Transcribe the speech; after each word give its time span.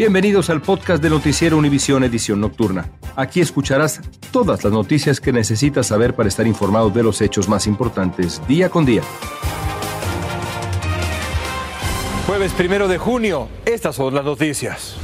Bienvenidos 0.00 0.48
al 0.48 0.62
podcast 0.62 1.02
de 1.02 1.10
Noticiero 1.10 1.58
Univisión 1.58 2.02
Edición 2.04 2.40
Nocturna. 2.40 2.90
Aquí 3.16 3.42
escucharás 3.42 4.00
todas 4.32 4.64
las 4.64 4.72
noticias 4.72 5.20
que 5.20 5.30
necesitas 5.30 5.88
saber 5.88 6.16
para 6.16 6.26
estar 6.26 6.46
informado 6.46 6.88
de 6.88 7.02
los 7.02 7.20
hechos 7.20 7.50
más 7.50 7.66
importantes 7.66 8.40
día 8.48 8.70
con 8.70 8.86
día. 8.86 9.02
Jueves 12.26 12.52
primero 12.52 12.88
de 12.88 12.96
junio, 12.96 13.50
estas 13.66 13.94
son 13.94 14.14
las 14.14 14.24
noticias. 14.24 14.96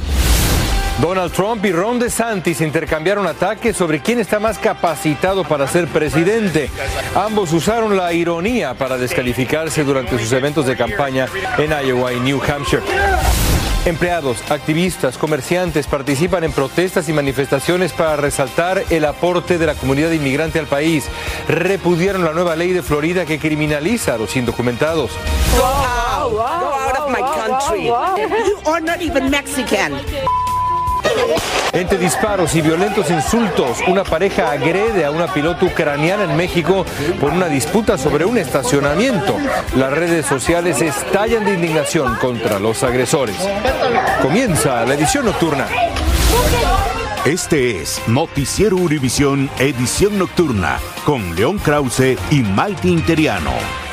Donald 0.99 1.31
Trump 1.31 1.63
y 1.63 1.71
Ron 1.71 1.99
DeSantis 1.99 2.59
intercambiaron 2.61 3.27
ataques 3.27 3.77
sobre 3.77 4.01
quién 4.01 4.17
está 4.17 4.39
más 4.39 4.57
capacitado 4.57 5.43
para 5.43 5.67
ser 5.67 5.85
presidente. 5.89 6.71
Ambos 7.13 7.53
usaron 7.53 7.95
la 7.95 8.13
ironía 8.13 8.73
para 8.73 8.97
descalificarse 8.97 9.83
durante 9.83 10.17
sus 10.17 10.31
eventos 10.31 10.65
de 10.65 10.75
campaña 10.75 11.27
en 11.59 11.69
Iowa 11.87 12.13
y 12.13 12.19
New 12.19 12.41
Hampshire. 12.41 12.81
Empleados, 13.87 14.43
activistas, 14.51 15.17
comerciantes 15.17 15.87
participan 15.87 16.43
en 16.43 16.51
protestas 16.51 17.07
y 17.07 17.13
manifestaciones 17.13 17.93
para 17.93 18.17
resaltar 18.17 18.83
el 18.89 19.05
aporte 19.05 19.57
de 19.57 19.65
la 19.65 19.75
comunidad 19.75 20.11
inmigrante 20.11 20.59
al 20.59 20.65
país. 20.65 21.05
Repudiaron 21.47 22.25
la 22.25 22.33
nueva 22.33 22.57
ley 22.57 22.73
de 22.73 22.83
Florida 22.83 23.25
que 23.25 23.39
criminaliza 23.39 24.15
a 24.15 24.17
los 24.17 24.35
indocumentados. 24.35 25.11
Wow, 25.57 26.31
Go 26.31 26.41
out 26.41 26.97
of 26.97 27.09
my 27.09 27.21
country. 27.21 27.85
You 27.85 27.93
are 28.65 28.81
not 28.81 29.01
even 29.01 29.29
Mexican. 29.29 29.93
Entre 31.73 31.97
disparos 31.97 32.55
y 32.55 32.61
violentos 32.61 33.11
insultos, 33.11 33.79
una 33.87 34.03
pareja 34.03 34.51
agrede 34.51 35.05
a 35.05 35.11
una 35.11 35.27
piloto 35.33 35.65
ucraniana 35.65 36.23
en 36.23 36.35
México 36.35 36.85
por 37.19 37.31
una 37.31 37.47
disputa 37.47 37.97
sobre 37.97 38.25
un 38.25 38.37
estacionamiento. 38.37 39.37
Las 39.75 39.91
redes 39.91 40.25
sociales 40.25 40.81
estallan 40.81 41.45
de 41.45 41.53
indignación 41.53 42.15
contra 42.15 42.59
los 42.59 42.83
agresores. 42.83 43.35
Comienza 44.21 44.85
la 44.85 44.93
edición 44.93 45.25
nocturna. 45.25 45.67
Este 47.25 47.81
es 47.81 48.01
Noticiero 48.07 48.77
Univisión 48.77 49.49
Edición 49.59 50.17
Nocturna 50.17 50.79
con 51.03 51.35
León 51.35 51.57
Krause 51.57 52.17
y 52.31 52.41
Maite 52.41 52.87
Interiano. 52.87 53.86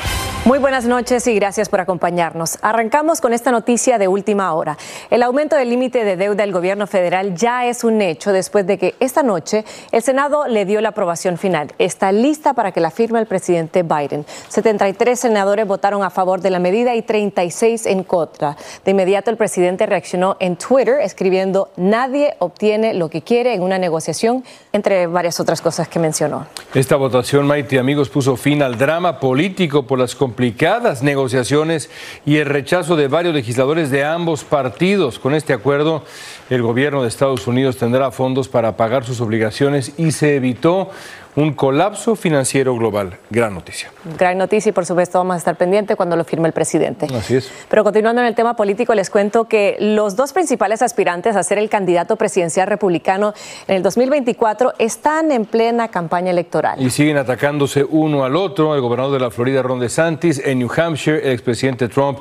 Muy 0.45 0.59
buenas 0.59 0.85
noches 0.85 1.25
y 1.25 1.33
gracias 1.33 1.69
por 1.69 1.79
acompañarnos. 1.79 2.59
Arrancamos 2.61 3.19
con 3.19 3.33
esta 3.33 3.49
noticia 3.49 3.97
de 3.97 4.07
última 4.07 4.53
hora. 4.53 4.77
El 5.09 5.23
aumento 5.23 5.55
del 5.55 5.71
límite 5.71 6.05
de 6.05 6.17
deuda 6.17 6.43
del 6.43 6.51
gobierno 6.51 6.85
federal 6.85 7.33
ya 7.33 7.65
es 7.65 7.83
un 7.83 7.99
hecho 7.99 8.31
después 8.31 8.67
de 8.67 8.77
que 8.77 8.93
esta 8.99 9.23
noche 9.23 9.65
el 9.91 10.03
Senado 10.03 10.45
le 10.47 10.65
dio 10.65 10.81
la 10.81 10.89
aprobación 10.89 11.39
final. 11.39 11.73
Está 11.79 12.11
lista 12.11 12.53
para 12.53 12.71
que 12.71 12.79
la 12.79 12.91
firme 12.91 13.19
el 13.19 13.25
presidente 13.25 13.81
Biden. 13.81 14.23
73 14.49 15.19
senadores 15.19 15.65
votaron 15.65 16.03
a 16.03 16.11
favor 16.11 16.41
de 16.41 16.51
la 16.51 16.59
medida 16.59 16.93
y 16.93 17.01
36 17.01 17.87
en 17.87 18.03
contra. 18.03 18.55
De 18.85 18.91
inmediato 18.91 19.31
el 19.31 19.37
presidente 19.37 19.87
reaccionó 19.87 20.37
en 20.39 20.57
Twitter 20.57 20.99
escribiendo 21.01 21.71
nadie 21.75 22.35
obtiene 22.37 22.93
lo 22.93 23.09
que 23.09 23.23
quiere 23.23 23.55
en 23.55 23.63
una 23.63 23.79
negociación, 23.79 24.43
entre 24.73 25.07
varias 25.07 25.39
otras 25.39 25.59
cosas 25.59 25.87
que 25.87 25.97
mencionó. 25.97 26.45
Esta 26.75 26.97
votación, 26.97 27.47
Maite, 27.47 27.79
amigos, 27.79 28.09
puso 28.09 28.35
fin 28.35 28.61
al 28.61 28.77
drama 28.77 29.19
político 29.19 29.87
por 29.87 29.97
las 29.97 30.13
complicadas 30.35 31.01
negociaciones 31.01 31.89
y 32.25 32.35
el 32.35 32.47
rechazo 32.47 32.97
de 32.97 33.07
varios 33.07 33.33
legisladores 33.33 33.89
de 33.89 34.03
ambos 34.03 34.43
partidos. 34.43 35.17
Con 35.17 35.33
este 35.33 35.53
acuerdo, 35.53 36.03
el 36.49 36.61
gobierno 36.61 37.01
de 37.01 37.07
Estados 37.07 37.47
Unidos 37.47 37.77
tendrá 37.77 38.11
fondos 38.11 38.49
para 38.49 38.75
pagar 38.75 39.05
sus 39.05 39.21
obligaciones 39.21 39.93
y 39.97 40.11
se 40.11 40.35
evitó 40.35 40.89
un 41.35 41.53
colapso 41.53 42.15
financiero 42.15 42.75
global. 42.75 43.17
Gran 43.29 43.53
noticia. 43.53 43.91
Gran 44.17 44.37
noticia 44.37 44.69
y 44.69 44.73
por 44.73 44.85
supuesto 44.85 45.17
vamos 45.17 45.35
a 45.35 45.37
estar 45.37 45.57
pendientes 45.57 45.97
cuando 45.97 46.15
lo 46.15 46.23
firme 46.23 46.47
el 46.47 46.53
presidente. 46.53 47.07
Así 47.13 47.35
es. 47.35 47.51
Pero 47.69 47.83
continuando 47.83 48.21
en 48.21 48.27
el 48.27 48.35
tema 48.35 48.55
político, 48.55 48.95
les 48.95 49.09
cuento 49.09 49.45
que 49.45 49.75
los 49.79 50.15
dos 50.15 50.33
principales 50.33 50.81
aspirantes 50.81 51.35
a 51.35 51.43
ser 51.43 51.57
el 51.57 51.69
candidato 51.69 52.15
presidencial 52.15 52.67
republicano 52.67 53.33
en 53.67 53.75
el 53.75 53.83
2024 53.83 54.73
están 54.79 55.31
en 55.31 55.45
plena 55.45 55.89
campaña 55.89 56.31
electoral. 56.31 56.81
Y 56.81 56.89
siguen 56.89 57.17
atacándose 57.17 57.83
uno 57.83 58.23
al 58.23 58.35
otro. 58.35 58.75
El 58.75 58.81
gobernador 58.81 59.13
de 59.13 59.19
la 59.19 59.31
Florida, 59.31 59.61
Ron 59.61 59.79
DeSantis, 59.79 60.41
en 60.43 60.59
New 60.59 60.69
Hampshire, 60.75 61.19
el 61.25 61.33
expresidente 61.33 61.89
Trump 61.89 62.19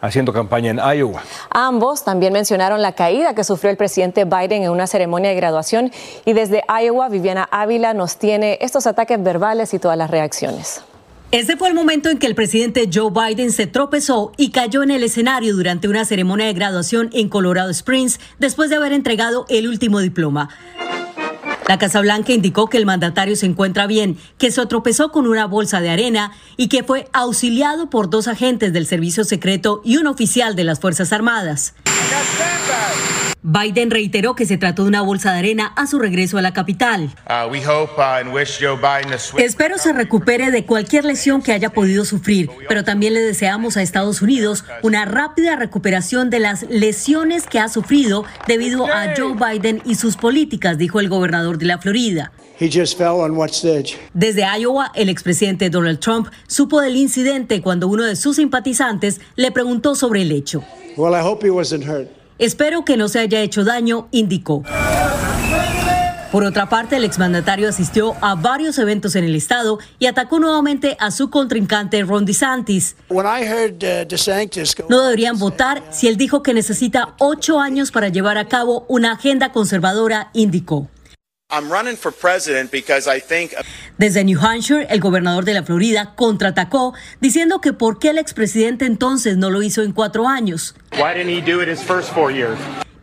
haciendo 0.00 0.32
campaña 0.32 0.70
en 0.70 0.78
Iowa. 0.78 1.22
Ambos 1.50 2.04
también 2.04 2.32
mencionaron 2.32 2.82
la 2.82 2.92
caída 2.92 3.34
que 3.34 3.44
sufrió 3.44 3.70
el 3.70 3.76
presidente 3.76 4.24
Biden 4.24 4.62
en 4.62 4.70
una 4.70 4.86
ceremonia 4.86 5.30
de 5.30 5.36
graduación 5.36 5.92
y 6.24 6.32
desde 6.32 6.62
Iowa 6.68 7.08
Viviana 7.08 7.48
Ávila 7.50 7.94
nos 7.94 8.18
tiene 8.18 8.58
estos 8.60 8.86
ataques 8.86 9.22
verbales 9.22 9.74
y 9.74 9.78
todas 9.78 9.98
las 9.98 10.10
reacciones. 10.10 10.82
Ese 11.32 11.56
fue 11.56 11.68
el 11.68 11.74
momento 11.74 12.08
en 12.08 12.18
que 12.18 12.28
el 12.28 12.36
presidente 12.36 12.88
Joe 12.92 13.10
Biden 13.10 13.50
se 13.50 13.66
tropezó 13.66 14.30
y 14.36 14.52
cayó 14.52 14.84
en 14.84 14.92
el 14.92 15.02
escenario 15.02 15.56
durante 15.56 15.88
una 15.88 16.04
ceremonia 16.04 16.46
de 16.46 16.52
graduación 16.52 17.10
en 17.12 17.28
Colorado 17.28 17.68
Springs 17.70 18.20
después 18.38 18.70
de 18.70 18.76
haber 18.76 18.92
entregado 18.92 19.44
el 19.48 19.66
último 19.66 19.98
diploma. 19.98 20.50
La 21.68 21.78
Casa 21.78 22.00
Blanca 22.00 22.32
indicó 22.32 22.68
que 22.68 22.78
el 22.78 22.86
mandatario 22.86 23.34
se 23.34 23.46
encuentra 23.46 23.88
bien, 23.88 24.16
que 24.38 24.52
se 24.52 24.64
tropezó 24.66 25.10
con 25.10 25.26
una 25.26 25.46
bolsa 25.46 25.80
de 25.80 25.90
arena 25.90 26.30
y 26.56 26.68
que 26.68 26.84
fue 26.84 27.08
auxiliado 27.12 27.90
por 27.90 28.08
dos 28.08 28.28
agentes 28.28 28.72
del 28.72 28.86
servicio 28.86 29.24
secreto 29.24 29.82
y 29.84 29.96
un 29.96 30.06
oficial 30.06 30.54
de 30.54 30.64
las 30.64 30.78
Fuerzas 30.78 31.12
Armadas. 31.12 31.74
Biden 33.48 33.92
reiteró 33.92 34.34
que 34.34 34.44
se 34.44 34.58
trató 34.58 34.82
de 34.82 34.88
una 34.88 35.02
bolsa 35.02 35.32
de 35.32 35.38
arena 35.38 35.72
a 35.76 35.86
su 35.86 36.00
regreso 36.00 36.36
a 36.36 36.42
la 36.42 36.52
capital. 36.52 37.14
Uh, 37.30 37.46
uh, 37.48 38.38
Espero 39.38 39.78
se 39.78 39.92
recupere 39.92 40.50
de 40.50 40.64
cualquier 40.64 41.04
lesión 41.04 41.40
que 41.42 41.52
haya 41.52 41.70
podido 41.70 42.04
sufrir, 42.04 42.50
pero 42.68 42.82
también 42.82 43.14
le 43.14 43.20
deseamos 43.20 43.76
a 43.76 43.82
Estados 43.82 44.20
Unidos 44.20 44.64
una 44.82 45.04
rápida 45.04 45.54
recuperación 45.54 46.28
de 46.28 46.40
las 46.40 46.64
lesiones 46.68 47.46
que 47.46 47.60
ha 47.60 47.68
sufrido 47.68 48.24
debido 48.48 48.84
a 48.84 49.14
Joe 49.16 49.34
Biden 49.34 49.80
y 49.84 49.94
sus 49.94 50.16
políticas, 50.16 50.76
dijo 50.76 50.98
el 50.98 51.08
gobernador 51.08 51.58
de 51.58 51.66
la 51.66 51.78
Florida. 51.78 52.32
Desde 54.12 54.44
Iowa, 54.58 54.90
el 54.96 55.08
expresidente 55.08 55.70
Donald 55.70 56.00
Trump 56.00 56.26
supo 56.48 56.80
del 56.80 56.96
incidente 56.96 57.62
cuando 57.62 57.86
uno 57.86 58.02
de 58.02 58.16
sus 58.16 58.34
simpatizantes 58.36 59.20
le 59.36 59.52
preguntó 59.52 59.94
sobre 59.94 60.22
el 60.22 60.32
hecho. 60.32 60.64
Espero 62.38 62.84
que 62.84 62.96
no 62.96 63.08
se 63.08 63.20
haya 63.20 63.40
hecho 63.40 63.64
daño, 63.64 64.08
indicó. 64.10 64.62
Por 66.32 66.44
otra 66.44 66.68
parte, 66.68 66.96
el 66.96 67.04
exmandatario 67.04 67.68
asistió 67.68 68.14
a 68.20 68.34
varios 68.34 68.78
eventos 68.78 69.16
en 69.16 69.24
el 69.24 69.34
estado 69.34 69.78
y 69.98 70.06
atacó 70.06 70.38
nuevamente 70.38 70.96
a 71.00 71.10
su 71.10 71.30
contrincante 71.30 72.02
Ron 72.02 72.26
DeSantis. 72.26 72.96
Uh, 73.08 73.22
no 74.90 75.02
deberían 75.02 75.38
votar 75.38 75.82
si 75.90 76.08
él 76.08 76.18
dijo 76.18 76.42
que 76.42 76.52
necesita 76.52 77.14
ocho 77.18 77.58
años 77.58 77.90
para 77.90 78.08
llevar 78.08 78.36
a 78.36 78.48
cabo 78.48 78.84
una 78.88 79.12
agenda 79.12 79.52
conservadora, 79.52 80.30
indicó. 80.34 80.88
Desde 83.98 84.24
New 84.24 84.40
Hampshire, 84.40 84.86
el 84.90 85.00
gobernador 85.00 85.44
de 85.44 85.54
la 85.54 85.62
Florida 85.62 86.14
contraatacó 86.16 86.92
diciendo 87.20 87.60
que 87.60 87.72
por 87.72 88.00
qué 88.00 88.10
el 88.10 88.18
expresidente 88.18 88.84
entonces 88.84 89.36
no 89.36 89.48
lo 89.50 89.62
hizo 89.62 89.82
en 89.82 89.92
cuatro 89.92 90.26
años. 90.26 90.74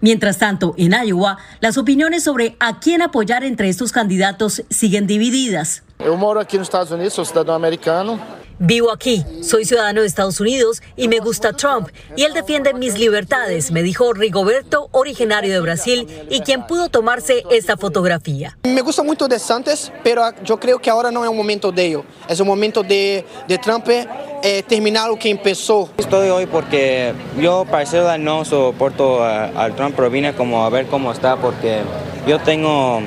Mientras 0.01 0.37
tanto, 0.37 0.75
en 0.77 0.93
Iowa, 0.93 1.37
las 1.61 1.77
opiniones 1.77 2.23
sobre 2.25 2.57
a 2.59 2.81
quién 2.81 3.01
apoyar 3.01 3.45
entre 3.45 3.69
estos 3.69 3.93
candidatos 3.93 4.63
siguen 4.69 5.07
divididas. 5.07 5.83
Yo 5.99 6.17
moro 6.17 6.41
aquí 6.41 6.57
en 6.57 6.63
Estados 6.63 6.91
Unidos, 6.91 7.13
soy 7.13 7.25
ciudadano 7.25 7.53
americano. 7.53 8.42
Vivo 8.65 8.93
aquí, 8.93 9.25
soy 9.41 9.65
ciudadano 9.65 9.99
de 9.99 10.07
Estados 10.07 10.39
Unidos 10.39 10.81
y 10.95 11.09
me 11.09 11.19
gusta 11.19 11.51
Trump 11.51 11.89
y 12.15 12.23
él 12.23 12.33
defiende 12.33 12.73
mis 12.73 12.97
libertades, 12.97 13.73
me 13.73 13.83
dijo 13.83 14.13
Rigoberto, 14.13 14.87
originario 14.93 15.51
de 15.51 15.59
Brasil 15.59 16.07
y 16.29 16.39
quien 16.39 16.65
pudo 16.65 16.87
tomarse 16.87 17.43
esta 17.51 17.75
fotografía. 17.75 18.57
Me 18.63 18.79
gusta 18.79 19.03
mucho 19.03 19.27
de 19.27 19.37
Santos, 19.37 19.91
pero 20.01 20.23
yo 20.45 20.61
creo 20.61 20.79
que 20.79 20.89
ahora 20.89 21.11
no 21.11 21.25
es 21.25 21.29
un 21.29 21.35
momento 21.35 21.73
de 21.73 21.87
ello, 21.87 22.05
es 22.29 22.39
un 22.39 22.47
momento 22.47 22.83
de, 22.83 23.25
de 23.49 23.57
Trump 23.57 23.85
eh, 23.89 24.63
terminar 24.65 25.09
lo 25.09 25.19
que 25.19 25.29
empezó. 25.29 25.89
Estoy 25.97 26.29
hoy 26.29 26.45
porque 26.45 27.11
yo 27.41 27.65
para 27.69 28.17
no 28.17 28.45
soporto 28.45 29.25
al 29.25 29.75
Trump, 29.75 29.93
pero 29.93 30.09
vine 30.09 30.35
como 30.35 30.63
a 30.63 30.69
ver 30.69 30.85
cómo 30.85 31.11
está 31.11 31.35
porque 31.35 31.81
yo 32.25 32.39
tengo 32.39 33.01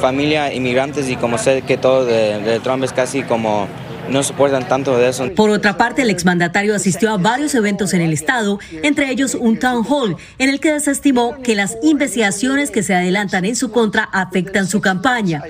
familia 0.00 0.52
inmigrantes 0.52 1.08
y 1.08 1.14
como 1.14 1.38
sé 1.38 1.62
que 1.62 1.76
todo 1.76 2.04
de 2.04 2.58
Trump 2.64 2.82
es 2.82 2.92
casi 2.92 3.22
como 3.22 3.68
no 4.08 4.22
soportan 4.22 4.66
tanto 4.68 4.96
de 4.96 5.08
eso. 5.08 5.28
Por 5.34 5.50
otra 5.50 5.76
parte, 5.76 6.02
el 6.02 6.10
exmandatario 6.10 6.74
asistió 6.74 7.10
a 7.10 7.18
varios 7.18 7.54
eventos 7.54 7.92
en 7.94 8.00
el 8.00 8.12
estado, 8.12 8.58
entre 8.82 9.10
ellos 9.10 9.34
un 9.34 9.58
town 9.58 9.84
hall, 9.88 10.16
en 10.38 10.48
el 10.50 10.60
que 10.60 10.72
desestimó 10.72 11.36
que 11.42 11.54
las 11.54 11.76
investigaciones 11.82 12.70
que 12.70 12.82
se 12.82 12.94
adelantan 12.94 13.44
en 13.44 13.56
su 13.56 13.70
contra 13.70 14.04
afectan 14.04 14.66
su 14.66 14.80
campaña. 14.80 15.42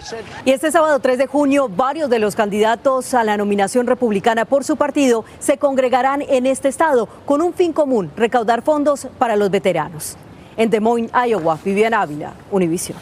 Y 0.45 0.51
este 0.51 0.71
sábado 0.71 0.99
3 0.99 1.19
de 1.19 1.27
junio, 1.27 1.69
varios 1.69 2.11
de 2.11 2.19
los 2.19 2.35
candidatos 2.35 3.15
a 3.15 3.25
la 3.25 3.37
nominación 3.37 3.87
republicana 3.87 4.45
por 4.45 4.65
su 4.65 4.77
partido 4.77 5.25
se 5.39 5.59
congregarán 5.59 6.23
en 6.29 6.47
este 6.47 6.69
estado 6.69 7.09
con 7.25 7.43
un 7.43 7.53
fin 7.53 7.73
común, 7.73 8.11
recaudar 8.17 8.63
fondos 8.63 9.07
para 9.19 9.37
los 9.37 9.51
veteranos. 9.51 10.17
En 10.57 10.71
Des 10.71 10.81
Moines, 10.81 11.11
Iowa, 11.13 11.59
Vivian 11.65 11.95
Ávila, 11.95 12.33
Univision. 12.51 12.99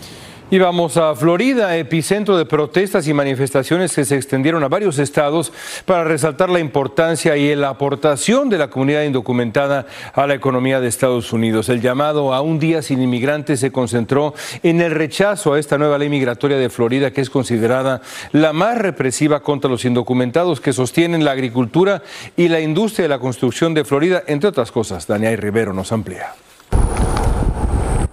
Y 0.48 0.60
vamos 0.60 0.96
a 0.96 1.12
Florida, 1.16 1.76
epicentro 1.76 2.38
de 2.38 2.46
protestas 2.46 3.08
y 3.08 3.12
manifestaciones 3.12 3.92
que 3.92 4.04
se 4.04 4.14
extendieron 4.14 4.62
a 4.62 4.68
varios 4.68 5.00
estados 5.00 5.52
para 5.84 6.04
resaltar 6.04 6.50
la 6.50 6.60
importancia 6.60 7.36
y 7.36 7.52
la 7.56 7.70
aportación 7.70 8.48
de 8.48 8.56
la 8.56 8.70
comunidad 8.70 9.02
indocumentada 9.02 9.86
a 10.14 10.24
la 10.28 10.34
economía 10.34 10.80
de 10.80 10.86
Estados 10.86 11.32
Unidos. 11.32 11.68
El 11.68 11.80
llamado 11.80 12.32
a 12.32 12.42
un 12.42 12.60
día 12.60 12.80
sin 12.80 13.02
inmigrantes 13.02 13.58
se 13.58 13.72
concentró 13.72 14.34
en 14.62 14.80
el 14.80 14.92
rechazo 14.92 15.54
a 15.54 15.58
esta 15.58 15.78
nueva 15.78 15.98
ley 15.98 16.08
migratoria 16.08 16.58
de 16.58 16.70
Florida 16.70 17.10
que 17.10 17.22
es 17.22 17.30
considerada 17.30 18.00
la 18.30 18.52
más 18.52 18.78
represiva 18.78 19.40
contra 19.40 19.68
los 19.68 19.84
indocumentados 19.84 20.60
que 20.60 20.72
sostienen 20.72 21.24
la 21.24 21.32
agricultura 21.32 22.04
y 22.36 22.46
la 22.46 22.60
industria 22.60 23.06
de 23.06 23.08
la 23.08 23.18
construcción 23.18 23.74
de 23.74 23.84
Florida, 23.84 24.22
entre 24.28 24.50
otras 24.50 24.70
cosas. 24.70 25.08
Daniel 25.08 25.38
Rivero 25.38 25.72
nos 25.72 25.90
amplía. 25.90 26.34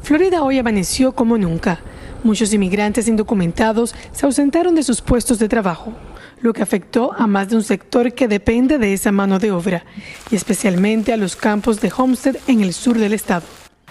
Florida 0.02 0.42
hoy 0.42 0.58
amaneció 0.58 1.12
como 1.12 1.38
nunca. 1.38 1.80
Muchos 2.24 2.54
inmigrantes 2.54 3.10
indocumentados 3.10 3.94
se 4.14 4.25
ausentaron 4.25 4.75
de 4.75 4.84
sus 4.84 5.02
puestos 5.02 5.40
de 5.40 5.50
trabajo, 5.50 5.92
lo 6.40 6.54
que 6.54 6.62
afectó 6.62 7.12
a 7.18 7.28
más 7.28 7.50
de 7.50 7.58
un 7.58 7.64
sector 7.64 8.14
que 8.14 8.30
depende 8.30 8.78
de 8.78 8.94
esa 8.94 9.12
mano 9.12 9.40
de 9.40 9.52
obra, 9.52 9.84
y 10.31 10.36
especialmente 10.36 11.12
a 11.12 11.18
los 11.18 11.36
campos 11.36 11.81
de 11.81 11.92
Homestead 11.96 12.38
en 12.48 12.62
el 12.62 12.74
sur 12.74 12.98
del 12.98 13.14
estado. 13.14 13.44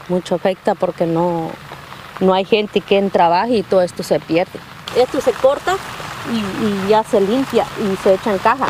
Mucho 0.09 0.35
afecta 0.35 0.75
porque 0.75 1.05
no, 1.05 1.51
no 2.21 2.33
hay 2.33 2.47
gente 2.47 2.81
que 2.81 3.03
trabaje 3.11 3.59
y 3.59 3.63
todo 3.63 3.83
esto 3.83 4.03
se 4.03 4.19
pierde. 4.19 4.59
Esto 4.97 5.21
se 5.21 5.33
corta 5.33 5.77
y, 6.33 6.87
y 6.87 6.89
ya 6.89 7.05
se 7.05 7.21
limpia 7.21 7.67
y 7.81 7.97
se 7.97 8.15
echa 8.15 8.33
en 8.33 8.39
caja. 8.39 8.67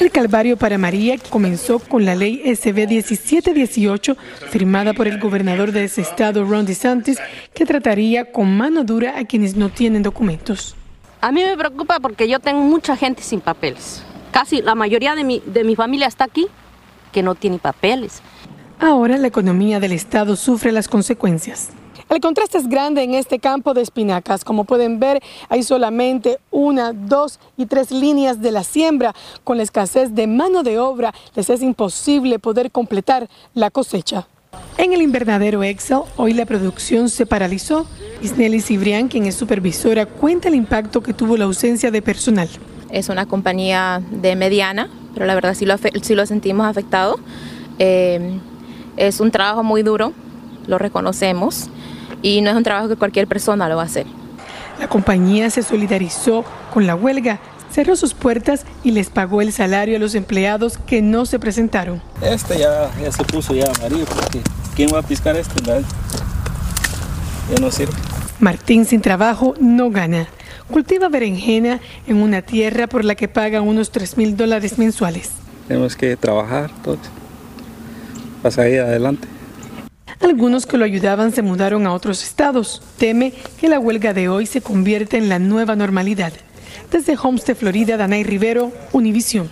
El 0.00 0.10
calvario 0.10 0.56
para 0.56 0.76
María 0.76 1.16
comenzó 1.30 1.78
con 1.78 2.04
la 2.04 2.16
ley 2.16 2.42
SB 2.44 2.88
1718, 2.88 4.16
firmada 4.50 4.92
por 4.92 5.06
el 5.06 5.20
gobernador 5.20 5.70
de 5.70 5.84
ese 5.84 6.00
estado, 6.00 6.44
Ron 6.44 6.66
DeSantis, 6.66 7.18
que 7.54 7.64
trataría 7.64 8.32
con 8.32 8.56
mano 8.56 8.82
dura 8.82 9.18
a 9.18 9.24
quienes 9.24 9.54
no 9.54 9.68
tienen 9.68 10.02
documentos. 10.02 10.74
A 11.20 11.30
mí 11.30 11.44
me 11.44 11.56
preocupa 11.56 12.00
porque 12.00 12.28
yo 12.28 12.40
tengo 12.40 12.60
mucha 12.60 12.96
gente 12.96 13.22
sin 13.22 13.40
papeles. 13.40 14.02
Casi 14.32 14.62
la 14.62 14.74
mayoría 14.74 15.14
de 15.14 15.22
mi, 15.22 15.40
de 15.46 15.62
mi 15.62 15.76
familia 15.76 16.08
está 16.08 16.24
aquí 16.24 16.48
que 17.12 17.22
no 17.22 17.36
tiene 17.36 17.58
papeles. 17.58 18.20
Ahora 18.80 19.16
la 19.16 19.28
economía 19.28 19.78
del 19.78 19.92
estado 19.92 20.34
sufre 20.34 20.72
las 20.72 20.88
consecuencias. 20.88 21.70
El 22.14 22.20
contraste 22.20 22.58
es 22.58 22.68
grande 22.68 23.02
en 23.02 23.12
este 23.12 23.40
campo 23.40 23.74
de 23.74 23.82
espinacas. 23.82 24.44
Como 24.44 24.62
pueden 24.62 25.00
ver, 25.00 25.20
hay 25.48 25.64
solamente 25.64 26.38
una, 26.52 26.92
dos 26.92 27.40
y 27.56 27.66
tres 27.66 27.90
líneas 27.90 28.40
de 28.40 28.52
la 28.52 28.62
siembra. 28.62 29.12
Con 29.42 29.56
la 29.56 29.64
escasez 29.64 30.14
de 30.14 30.28
mano 30.28 30.62
de 30.62 30.78
obra, 30.78 31.12
les 31.34 31.50
es 31.50 31.60
imposible 31.60 32.38
poder 32.38 32.70
completar 32.70 33.28
la 33.52 33.72
cosecha. 33.72 34.28
En 34.78 34.92
el 34.92 35.02
invernadero 35.02 35.64
Excel, 35.64 36.02
hoy 36.16 36.34
la 36.34 36.46
producción 36.46 37.08
se 37.08 37.26
paralizó. 37.26 37.84
Isnelly 38.22 38.60
Cibrián, 38.60 39.08
quien 39.08 39.26
es 39.26 39.34
supervisora, 39.34 40.06
cuenta 40.06 40.46
el 40.46 40.54
impacto 40.54 41.02
que 41.02 41.14
tuvo 41.14 41.36
la 41.36 41.46
ausencia 41.46 41.90
de 41.90 42.00
personal. 42.00 42.48
Es 42.90 43.08
una 43.08 43.26
compañía 43.26 44.00
de 44.12 44.36
mediana, 44.36 44.88
pero 45.14 45.26
la 45.26 45.34
verdad 45.34 45.54
sí 45.54 45.66
lo, 45.66 45.74
sí 45.78 46.14
lo 46.14 46.24
sentimos 46.26 46.64
afectado. 46.68 47.18
Eh, 47.80 48.38
es 48.96 49.18
un 49.18 49.32
trabajo 49.32 49.64
muy 49.64 49.82
duro, 49.82 50.12
lo 50.68 50.78
reconocemos 50.78 51.70
y 52.24 52.40
no 52.40 52.50
es 52.50 52.56
un 52.56 52.62
trabajo 52.62 52.88
que 52.88 52.96
cualquier 52.96 53.28
persona 53.28 53.68
lo 53.68 53.76
va 53.76 53.82
a 53.82 53.84
hacer. 53.84 54.06
La 54.80 54.88
compañía 54.88 55.50
se 55.50 55.62
solidarizó 55.62 56.42
con 56.72 56.86
la 56.86 56.96
huelga, 56.96 57.38
cerró 57.70 57.96
sus 57.96 58.14
puertas 58.14 58.64
y 58.82 58.92
les 58.92 59.10
pagó 59.10 59.42
el 59.42 59.52
salario 59.52 59.96
a 59.96 60.00
los 60.00 60.14
empleados 60.14 60.78
que 60.78 61.02
no 61.02 61.26
se 61.26 61.38
presentaron. 61.38 62.00
Este 62.22 62.58
ya, 62.58 62.90
ya 63.00 63.12
se 63.12 63.24
puso 63.24 63.54
ya 63.54 63.66
amarillo 63.78 64.06
porque 64.06 64.40
¿quién 64.74 64.88
va 64.92 65.00
a 65.00 65.02
piscar 65.02 65.36
este? 65.36 65.62
Ya 65.62 65.82
no 67.60 67.70
sirve. 67.70 67.92
Martín 68.40 68.86
sin 68.86 69.02
trabajo 69.02 69.54
no 69.60 69.90
gana. 69.90 70.26
Cultiva 70.70 71.10
berenjena 71.10 71.80
en 72.06 72.22
una 72.22 72.40
tierra 72.40 72.86
por 72.86 73.04
la 73.04 73.16
que 73.16 73.28
paga 73.28 73.60
unos 73.60 73.90
3 73.90 74.16
mil 74.16 74.34
dólares 74.34 74.78
mensuales. 74.78 75.30
Tenemos 75.68 75.94
que 75.94 76.16
trabajar 76.16 76.70
todo 76.82 76.96
para 78.42 78.54
salir 78.54 78.80
adelante. 78.80 79.33
Algunos 80.20 80.66
que 80.66 80.78
lo 80.78 80.84
ayudaban 80.84 81.32
se 81.32 81.42
mudaron 81.42 81.86
a 81.86 81.92
otros 81.92 82.22
estados. 82.22 82.82
Teme 82.98 83.32
que 83.60 83.68
la 83.68 83.78
huelga 83.78 84.14
de 84.14 84.28
hoy 84.28 84.46
se 84.46 84.60
convierta 84.60 85.16
en 85.16 85.28
la 85.28 85.38
nueva 85.38 85.76
normalidad. 85.76 86.32
Desde 86.90 87.16
Homestead, 87.20 87.56
Florida, 87.56 87.96
Danay 87.96 88.24
Rivero, 88.24 88.72
Univision. 88.92 89.48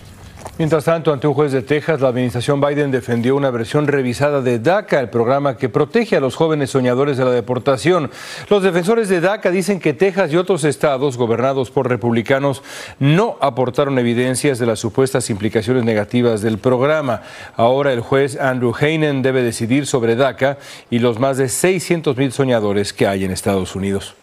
Mientras 0.62 0.84
tanto, 0.84 1.12
ante 1.12 1.26
un 1.26 1.34
juez 1.34 1.50
de 1.50 1.62
Texas, 1.62 2.00
la 2.00 2.06
administración 2.06 2.60
Biden 2.60 2.92
defendió 2.92 3.34
una 3.34 3.50
versión 3.50 3.88
revisada 3.88 4.42
de 4.42 4.60
DACA, 4.60 5.00
el 5.00 5.10
programa 5.10 5.56
que 5.56 5.68
protege 5.68 6.14
a 6.14 6.20
los 6.20 6.36
jóvenes 6.36 6.70
soñadores 6.70 7.16
de 7.16 7.24
la 7.24 7.32
deportación. 7.32 8.12
Los 8.48 8.62
defensores 8.62 9.08
de 9.08 9.20
DACA 9.20 9.50
dicen 9.50 9.80
que 9.80 9.92
Texas 9.92 10.32
y 10.32 10.36
otros 10.36 10.62
estados 10.62 11.16
gobernados 11.16 11.72
por 11.72 11.88
republicanos 11.88 12.62
no 13.00 13.38
aportaron 13.40 13.98
evidencias 13.98 14.60
de 14.60 14.66
las 14.66 14.78
supuestas 14.78 15.30
implicaciones 15.30 15.82
negativas 15.82 16.42
del 16.42 16.58
programa. 16.58 17.22
Ahora 17.56 17.92
el 17.92 18.00
juez 18.00 18.38
Andrew 18.38 18.72
Heinen 18.80 19.22
debe 19.22 19.42
decidir 19.42 19.88
sobre 19.88 20.14
DACA 20.14 20.58
y 20.90 21.00
los 21.00 21.18
más 21.18 21.38
de 21.38 21.48
600 21.48 22.16
mil 22.16 22.30
soñadores 22.30 22.92
que 22.92 23.08
hay 23.08 23.24
en 23.24 23.32
Estados 23.32 23.74
Unidos. 23.74 24.14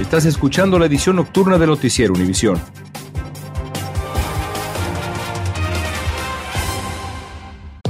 Estás 0.00 0.24
escuchando 0.24 0.80
la 0.80 0.86
edición 0.86 1.14
nocturna 1.14 1.58
de 1.58 1.68
Noticiero 1.68 2.12
Univisión. 2.12 2.60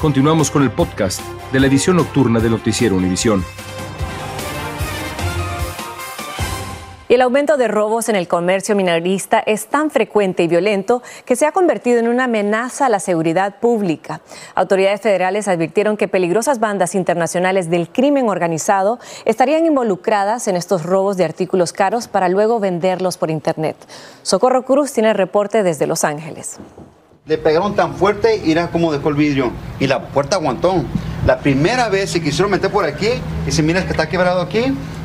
Continuamos 0.00 0.50
con 0.50 0.62
el 0.62 0.70
podcast 0.70 1.22
de 1.52 1.58
la 1.58 1.68
edición 1.68 1.96
nocturna 1.96 2.38
de 2.38 2.50
Noticiero 2.50 2.96
Univisión. 2.96 3.42
El 7.08 7.22
aumento 7.22 7.56
de 7.56 7.66
robos 7.66 8.10
en 8.10 8.16
el 8.16 8.28
comercio 8.28 8.76
minorista 8.76 9.38
es 9.38 9.68
tan 9.68 9.90
frecuente 9.90 10.42
y 10.42 10.48
violento 10.48 11.02
que 11.24 11.34
se 11.34 11.46
ha 11.46 11.52
convertido 11.52 11.98
en 11.98 12.08
una 12.08 12.24
amenaza 12.24 12.86
a 12.86 12.88
la 12.90 13.00
seguridad 13.00 13.58
pública. 13.58 14.20
Autoridades 14.54 15.00
federales 15.00 15.48
advirtieron 15.48 15.96
que 15.96 16.08
peligrosas 16.08 16.60
bandas 16.60 16.94
internacionales 16.94 17.70
del 17.70 17.88
crimen 17.88 18.28
organizado 18.28 18.98
estarían 19.24 19.64
involucradas 19.64 20.46
en 20.46 20.56
estos 20.56 20.82
robos 20.82 21.16
de 21.16 21.24
artículos 21.24 21.72
caros 21.72 22.06
para 22.06 22.28
luego 22.28 22.60
venderlos 22.60 23.16
por 23.16 23.30
Internet. 23.30 23.76
Socorro 24.22 24.66
Cruz 24.66 24.92
tiene 24.92 25.08
el 25.08 25.16
reporte 25.16 25.62
desde 25.62 25.86
Los 25.86 26.04
Ángeles. 26.04 26.58
Le 27.28 27.38
pegaron 27.38 27.74
tan 27.74 27.96
fuerte 27.96 28.40
y 28.44 28.52
era 28.52 28.70
como 28.70 28.92
dejó 28.92 29.08
el 29.08 29.16
vidrio. 29.16 29.50
Y 29.80 29.88
la 29.88 30.10
puerta 30.10 30.36
aguantó. 30.36 30.84
La 31.26 31.40
primera 31.40 31.88
vez 31.88 32.10
se 32.10 32.22
quisieron 32.22 32.52
meter 32.52 32.70
por 32.70 32.84
aquí 32.84 33.08
y 33.48 33.50
si 33.50 33.64
miras 33.64 33.84
que 33.84 33.90
está 33.90 34.08
quebrado 34.08 34.40
aquí, 34.40 34.62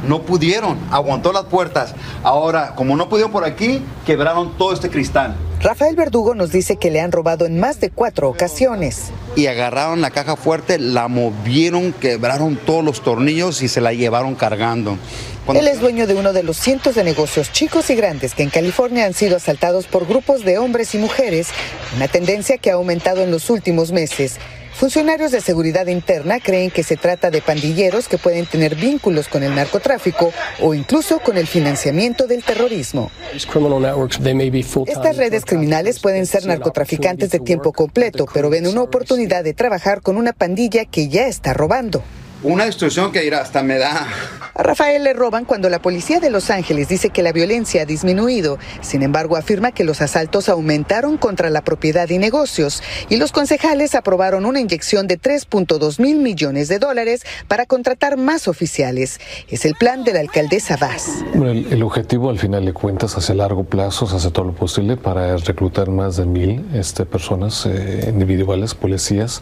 no 0.07 0.21
pudieron. 0.21 0.77
Aguantó 0.91 1.33
las 1.33 1.45
puertas. 1.45 1.95
Ahora, 2.21 2.75
como 2.75 2.95
no 2.95 3.09
pudieron 3.09 3.31
por 3.31 3.43
aquí, 3.43 3.81
quebraron 4.05 4.55
todo 4.55 4.71
este 4.71 4.91
cristal. 4.91 5.35
Rafael 5.61 5.95
Verdugo 5.95 6.35
nos 6.35 6.51
dice 6.51 6.75
que 6.75 6.91
le 6.91 7.01
han 7.01 7.11
robado 7.11 7.47
en 7.47 7.59
más 7.59 7.79
de 7.79 7.89
cuatro 7.89 8.29
ocasiones. 8.29 9.11
Y 9.35 9.47
agarraron 9.47 10.01
la 10.01 10.11
caja 10.11 10.35
fuerte, 10.35 10.77
la 10.77 11.07
movieron, 11.07 11.91
quebraron 11.91 12.55
todos 12.55 12.83
los 12.85 13.01
tornillos 13.01 13.63
y 13.63 13.67
se 13.67 13.81
la 13.81 13.93
llevaron 13.93 14.35
cargando. 14.35 14.99
Él 15.47 15.67
es 15.67 15.79
dueño 15.79 16.07
de 16.07 16.13
uno 16.13 16.33
de 16.33 16.43
los 16.43 16.57
cientos 16.57 16.95
de 16.95 17.03
negocios 17.03 17.51
chicos 17.51 17.89
y 17.89 17.95
grandes 17.95 18.35
que 18.35 18.43
en 18.43 18.49
California 18.49 19.05
han 19.05 19.13
sido 19.13 19.37
asaltados 19.37 19.87
por 19.87 20.07
grupos 20.07 20.45
de 20.45 20.57
hombres 20.59 20.93
y 20.93 20.97
mujeres, 20.97 21.47
una 21.95 22.07
tendencia 22.07 22.57
que 22.57 22.69
ha 22.69 22.75
aumentado 22.75 23.21
en 23.21 23.31
los 23.31 23.49
últimos 23.49 23.91
meses. 23.91 24.37
Funcionarios 24.73 25.31
de 25.31 25.41
seguridad 25.41 25.87
interna 25.87 26.39
creen 26.39 26.71
que 26.71 26.83
se 26.83 26.95
trata 26.95 27.29
de 27.29 27.41
pandilleros 27.41 28.07
que 28.07 28.17
pueden 28.17 28.45
tener 28.45 28.75
vínculos 28.75 29.27
con 29.27 29.43
el 29.43 29.53
narcotráfico 29.53 30.31
o 30.61 30.73
incluso 30.73 31.19
con 31.19 31.37
el 31.37 31.45
financiamiento 31.45 32.25
del 32.25 32.43
terrorismo. 32.43 33.11
Estas 33.33 35.17
redes 35.17 35.45
criminales 35.45 35.99
pueden 35.99 36.25
ser 36.25 36.45
narcotraficantes 36.45 37.31
de 37.31 37.39
tiempo 37.39 37.73
completo, 37.73 38.25
pero 38.33 38.49
ven 38.49 38.67
una 38.67 38.81
oportunidad 38.81 39.43
de 39.43 39.53
trabajar 39.53 40.01
con 40.01 40.17
una 40.17 40.33
pandilla 40.33 40.85
que 40.85 41.09
ya 41.09 41.27
está 41.27 41.53
robando. 41.53 42.01
Una 42.43 42.65
destrucción 42.65 43.11
que 43.11 43.23
irá 43.23 43.41
hasta 43.41 43.61
me 43.61 43.77
da. 43.77 44.07
A 44.53 44.63
Rafael 44.63 45.03
le 45.03 45.13
roban 45.13 45.45
cuando 45.45 45.69
la 45.69 45.79
policía 45.79 46.19
de 46.19 46.31
Los 46.31 46.49
Ángeles 46.49 46.89
dice 46.89 47.11
que 47.11 47.21
la 47.21 47.31
violencia 47.31 47.83
ha 47.83 47.85
disminuido. 47.85 48.57
Sin 48.81 49.03
embargo, 49.03 49.37
afirma 49.37 49.71
que 49.71 49.83
los 49.83 50.01
asaltos 50.01 50.49
aumentaron 50.49 51.17
contra 51.17 51.51
la 51.51 51.61
propiedad 51.61 52.09
y 52.09 52.17
negocios. 52.17 52.81
Y 53.09 53.17
los 53.17 53.31
concejales 53.31 53.93
aprobaron 53.93 54.45
una 54.45 54.59
inyección 54.59 55.07
de 55.07 55.19
3.2 55.19 55.99
mil 56.01 56.17
millones 56.17 56.67
de 56.67 56.79
dólares 56.79 57.23
para 57.47 57.67
contratar 57.67 58.17
más 58.17 58.47
oficiales. 58.47 59.19
Es 59.47 59.63
el 59.63 59.75
plan 59.75 60.03
de 60.03 60.13
la 60.13 60.19
alcaldesa 60.19 60.77
Vaz. 60.77 61.23
El, 61.35 61.67
el 61.71 61.83
objetivo, 61.83 62.31
al 62.31 62.39
final 62.39 62.65
de 62.65 62.73
cuentas, 62.73 63.15
hace 63.17 63.35
largo 63.35 63.65
plazo, 63.65 64.07
se 64.07 64.15
hace 64.15 64.31
todo 64.31 64.45
lo 64.45 64.53
posible 64.53 64.97
para 64.97 65.37
reclutar 65.37 65.89
más 65.89 66.17
de 66.17 66.25
mil 66.25 66.65
este, 66.73 67.05
personas 67.05 67.67
eh, 67.67 68.09
individuales, 68.11 68.73
policías, 68.73 69.41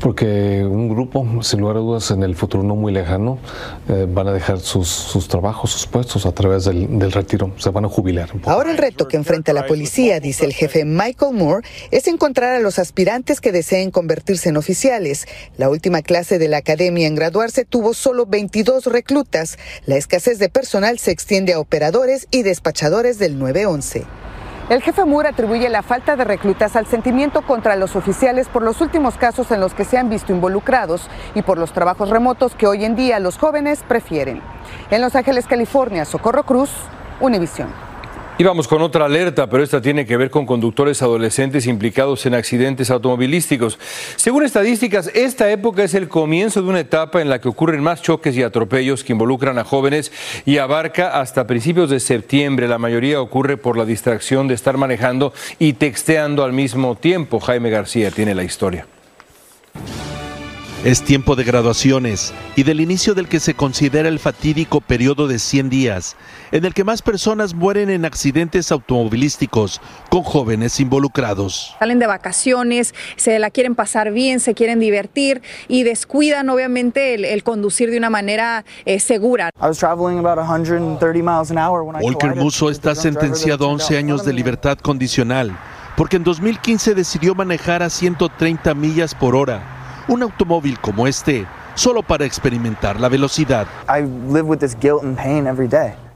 porque 0.00 0.64
un 0.64 0.88
grupo, 0.88 1.26
sin 1.42 1.60
lugar 1.60 1.76
a 1.76 1.80
dudas, 1.80 2.10
en 2.12 2.22
el 2.22 2.35
futuro 2.36 2.62
no 2.62 2.76
muy 2.76 2.92
lejano, 2.92 3.38
eh, 3.88 4.06
van 4.08 4.28
a 4.28 4.32
dejar 4.32 4.60
sus, 4.60 4.88
sus, 4.88 5.28
trabajos, 5.28 5.70
sus 5.70 5.86
puestos 5.86 6.26
a 6.26 6.32
través 6.32 6.64
del, 6.64 6.98
del 6.98 7.12
retiro, 7.12 7.52
se 7.58 7.70
van 7.70 7.84
a 7.84 7.88
jubilar. 7.88 8.30
Ahora 8.44 8.70
el 8.70 8.78
reto 8.78 9.08
que 9.08 9.16
enfrenta 9.16 9.52
la 9.52 9.66
policía, 9.66 10.20
dice 10.20 10.44
el 10.44 10.52
jefe 10.52 10.84
Michael 10.84 11.34
Moore, 11.34 11.66
es 11.90 12.06
encontrar 12.06 12.54
a 12.54 12.60
los 12.60 12.78
aspirantes 12.78 13.40
que 13.40 13.52
deseen 13.52 13.90
convertirse 13.90 14.48
en 14.48 14.56
oficiales. 14.56 15.26
La 15.56 15.70
última 15.70 16.02
clase 16.02 16.38
de 16.38 16.48
la 16.48 16.58
academia 16.58 17.06
en 17.06 17.14
graduarse 17.14 17.64
tuvo 17.64 17.94
solo 17.94 18.26
22 18.26 18.86
reclutas. 18.86 19.58
La 19.86 19.96
escasez 19.96 20.38
de 20.38 20.48
personal 20.48 20.98
se 20.98 21.10
extiende 21.10 21.52
a 21.52 21.60
operadores 21.60 22.28
y 22.30 22.42
despachadores 22.42 23.18
del 23.18 23.38
911. 23.38 24.25
El 24.68 24.82
jefe 24.82 25.04
Moore 25.04 25.28
atribuye 25.28 25.68
la 25.68 25.84
falta 25.84 26.16
de 26.16 26.24
reclutas 26.24 26.74
al 26.74 26.86
sentimiento 26.86 27.42
contra 27.42 27.76
los 27.76 27.94
oficiales 27.94 28.48
por 28.48 28.62
los 28.62 28.80
últimos 28.80 29.16
casos 29.16 29.52
en 29.52 29.60
los 29.60 29.74
que 29.74 29.84
se 29.84 29.96
han 29.96 30.10
visto 30.10 30.32
involucrados 30.32 31.08
y 31.36 31.42
por 31.42 31.56
los 31.56 31.72
trabajos 31.72 32.10
remotos 32.10 32.56
que 32.56 32.66
hoy 32.66 32.84
en 32.84 32.96
día 32.96 33.20
los 33.20 33.38
jóvenes 33.38 33.84
prefieren. 33.86 34.42
En 34.90 35.02
Los 35.02 35.14
Ángeles, 35.14 35.46
California, 35.46 36.04
Socorro 36.04 36.42
Cruz, 36.42 36.70
Univisión. 37.20 37.68
Y 38.38 38.44
vamos 38.44 38.68
con 38.68 38.82
otra 38.82 39.06
alerta, 39.06 39.48
pero 39.48 39.62
esta 39.62 39.80
tiene 39.80 40.04
que 40.04 40.18
ver 40.18 40.28
con 40.28 40.44
conductores 40.44 41.00
adolescentes 41.00 41.66
implicados 41.66 42.26
en 42.26 42.34
accidentes 42.34 42.90
automovilísticos. 42.90 43.78
Según 44.16 44.44
estadísticas, 44.44 45.10
esta 45.14 45.50
época 45.50 45.84
es 45.84 45.94
el 45.94 46.08
comienzo 46.08 46.60
de 46.60 46.68
una 46.68 46.80
etapa 46.80 47.22
en 47.22 47.30
la 47.30 47.40
que 47.40 47.48
ocurren 47.48 47.82
más 47.82 48.02
choques 48.02 48.36
y 48.36 48.42
atropellos 48.42 49.04
que 49.04 49.14
involucran 49.14 49.58
a 49.58 49.64
jóvenes 49.64 50.12
y 50.44 50.58
abarca 50.58 51.18
hasta 51.18 51.46
principios 51.46 51.88
de 51.88 51.98
septiembre. 51.98 52.68
La 52.68 52.76
mayoría 52.76 53.22
ocurre 53.22 53.56
por 53.56 53.78
la 53.78 53.86
distracción 53.86 54.48
de 54.48 54.54
estar 54.54 54.76
manejando 54.76 55.32
y 55.58 55.72
texteando 55.72 56.44
al 56.44 56.52
mismo 56.52 56.94
tiempo. 56.94 57.40
Jaime 57.40 57.70
García 57.70 58.10
tiene 58.10 58.34
la 58.34 58.44
historia. 58.44 58.86
Es 60.86 61.02
tiempo 61.02 61.34
de 61.34 61.42
graduaciones 61.42 62.32
y 62.54 62.62
del 62.62 62.80
inicio 62.80 63.14
del 63.14 63.26
que 63.26 63.40
se 63.40 63.54
considera 63.54 64.08
el 64.08 64.20
fatídico 64.20 64.80
periodo 64.80 65.26
de 65.26 65.40
100 65.40 65.68
días, 65.68 66.14
en 66.52 66.64
el 66.64 66.74
que 66.74 66.84
más 66.84 67.02
personas 67.02 67.54
mueren 67.54 67.90
en 67.90 68.04
accidentes 68.04 68.70
automovilísticos 68.70 69.80
con 70.10 70.22
jóvenes 70.22 70.78
involucrados. 70.78 71.74
Salen 71.80 71.98
de 71.98 72.06
vacaciones, 72.06 72.94
se 73.16 73.36
la 73.40 73.50
quieren 73.50 73.74
pasar 73.74 74.12
bien, 74.12 74.38
se 74.38 74.54
quieren 74.54 74.78
divertir 74.78 75.42
y 75.66 75.82
descuidan 75.82 76.48
obviamente 76.50 77.14
el, 77.14 77.24
el 77.24 77.42
conducir 77.42 77.90
de 77.90 77.98
una 77.98 78.08
manera 78.08 78.64
eh, 78.84 79.00
segura. 79.00 79.50
Olker 82.00 82.36
Muso 82.36 82.70
está 82.70 82.94
sentenciado 82.94 83.64
a 83.66 83.68
11 83.70 83.98
años 83.98 84.24
de 84.24 84.32
libertad 84.32 84.78
condicional 84.78 85.58
porque 85.96 86.14
en 86.14 86.22
2015 86.22 86.94
decidió 86.94 87.34
manejar 87.34 87.82
a 87.82 87.90
130 87.90 88.72
millas 88.74 89.16
por 89.16 89.34
hora 89.34 89.75
un 90.08 90.22
automóvil 90.22 90.78
como 90.80 91.06
este 91.06 91.46
solo 91.74 92.02
para 92.02 92.24
experimentar 92.24 92.98
la 93.00 93.08
velocidad. 93.08 93.66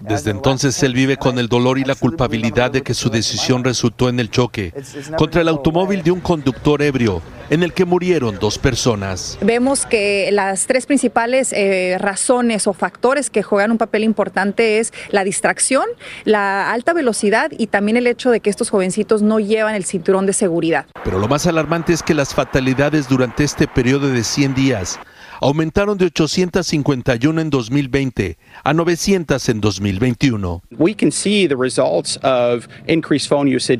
Desde 0.00 0.30
entonces 0.30 0.82
él 0.82 0.94
vive 0.94 1.16
con 1.16 1.38
el 1.38 1.48
dolor 1.48 1.78
y 1.78 1.84
la 1.84 1.94
culpabilidad 1.94 2.70
de 2.70 2.82
que 2.82 2.94
su 2.94 3.10
decisión 3.10 3.64
resultó 3.64 4.08
en 4.08 4.18
el 4.18 4.30
choque 4.30 4.72
contra 5.16 5.42
el 5.42 5.48
automóvil 5.48 6.02
de 6.02 6.10
un 6.10 6.20
conductor 6.20 6.80
ebrio 6.82 7.22
en 7.50 7.62
el 7.62 7.72
que 7.72 7.84
murieron 7.84 8.38
dos 8.38 8.58
personas. 8.58 9.36
Vemos 9.42 9.84
que 9.84 10.30
las 10.32 10.66
tres 10.66 10.86
principales 10.86 11.52
eh, 11.52 11.96
razones 11.98 12.66
o 12.66 12.72
factores 12.72 13.28
que 13.28 13.42
juegan 13.42 13.72
un 13.72 13.78
papel 13.78 14.04
importante 14.04 14.78
es 14.78 14.92
la 15.10 15.24
distracción, 15.24 15.84
la 16.24 16.72
alta 16.72 16.92
velocidad 16.92 17.50
y 17.56 17.66
también 17.66 17.96
el 17.96 18.06
hecho 18.06 18.30
de 18.30 18.40
que 18.40 18.50
estos 18.50 18.70
jovencitos 18.70 19.20
no 19.22 19.40
llevan 19.40 19.74
el 19.74 19.84
cinturón 19.84 20.26
de 20.26 20.32
seguridad. 20.32 20.86
Pero 21.04 21.18
lo 21.18 21.28
más 21.28 21.46
alarmante 21.46 21.92
es 21.92 22.02
que 22.02 22.14
las 22.14 22.34
fatalidades 22.34 23.08
durante 23.08 23.44
este 23.44 23.66
periodo 23.66 24.08
de 24.08 24.24
100 24.24 24.54
días 24.54 25.00
aumentaron 25.40 25.96
de 25.98 26.06
851 26.06 27.40
en 27.40 27.50
2020 27.50 28.38
a 28.62 28.74
900 28.74 29.48
en 29.48 29.60
2021. 29.60 30.62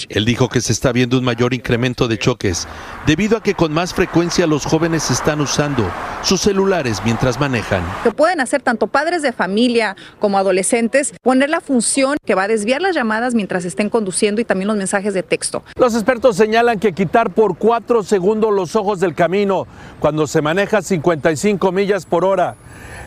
Él 0.09 0.25
dijo 0.25 0.49
que 0.49 0.61
se 0.61 0.73
está 0.73 0.93
viendo 0.93 1.19
un 1.19 1.25
mayor 1.25 1.55
incremento 1.55 2.09
de 2.09 2.19
choques 2.19 2.67
debido 3.07 3.37
a 3.37 3.43
que 3.43 3.55
con 3.55 3.73
más 3.73 3.95
frecuencia 3.95 4.47
los 4.47 4.65
jóvenes 4.65 5.11
están 5.11 5.41
usando 5.41 5.91
sus 6.23 6.41
celulares 6.41 7.01
mientras 7.05 7.39
manejan. 7.39 7.83
Que 8.03 8.11
pueden 8.11 8.41
hacer 8.41 8.63
tanto 8.63 8.87
padres 8.87 9.23
de 9.23 9.33
familia 9.33 9.97
como 10.19 10.39
adolescentes 10.39 11.13
poner 11.23 11.51
la 11.51 11.61
función 11.61 12.17
que 12.25 12.35
va 12.35 12.45
a 12.45 12.49
desviar 12.49 12.81
las 12.81 12.95
llamadas 12.95 13.35
mientras 13.35 13.65
estén 13.65 13.91
conduciendo 13.91 14.41
y 14.41 14.45
también 14.45 14.69
los 14.69 14.77
mensajes 14.77 15.15
de 15.15 15.23
texto. 15.23 15.63
Los 15.77 15.95
expertos 15.95 16.37
señalan 16.37 16.79
que 16.79 16.93
quitar 16.93 17.31
por 17.31 17.57
cuatro 17.57 18.03
segundos 18.03 18.53
los 18.53 18.77
ojos 18.77 19.01
del 19.01 19.15
camino 19.15 19.67
cuando 19.99 20.27
se 20.27 20.43
maneja 20.43 20.83
55 20.83 21.73
millas 21.73 22.07
por 22.07 22.25
hora 22.25 22.57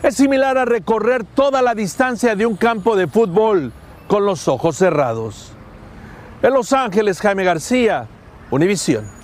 es 0.02 0.16
similar 0.16 0.58
a 0.58 0.64
recorrer 0.64 1.24
toda 1.24 1.62
la 1.62 1.74
distancia 1.74 2.36
de 2.36 2.44
un 2.44 2.56
campo 2.56 2.94
de 2.94 3.06
fútbol 3.06 3.72
con 4.06 4.26
los 4.26 4.48
ojos 4.48 4.76
cerrados. 4.76 5.52
En 6.42 6.52
Los 6.52 6.74
Ángeles, 6.74 7.20
Jaime 7.20 7.42
García, 7.42 8.06
Univisión. 8.50 9.23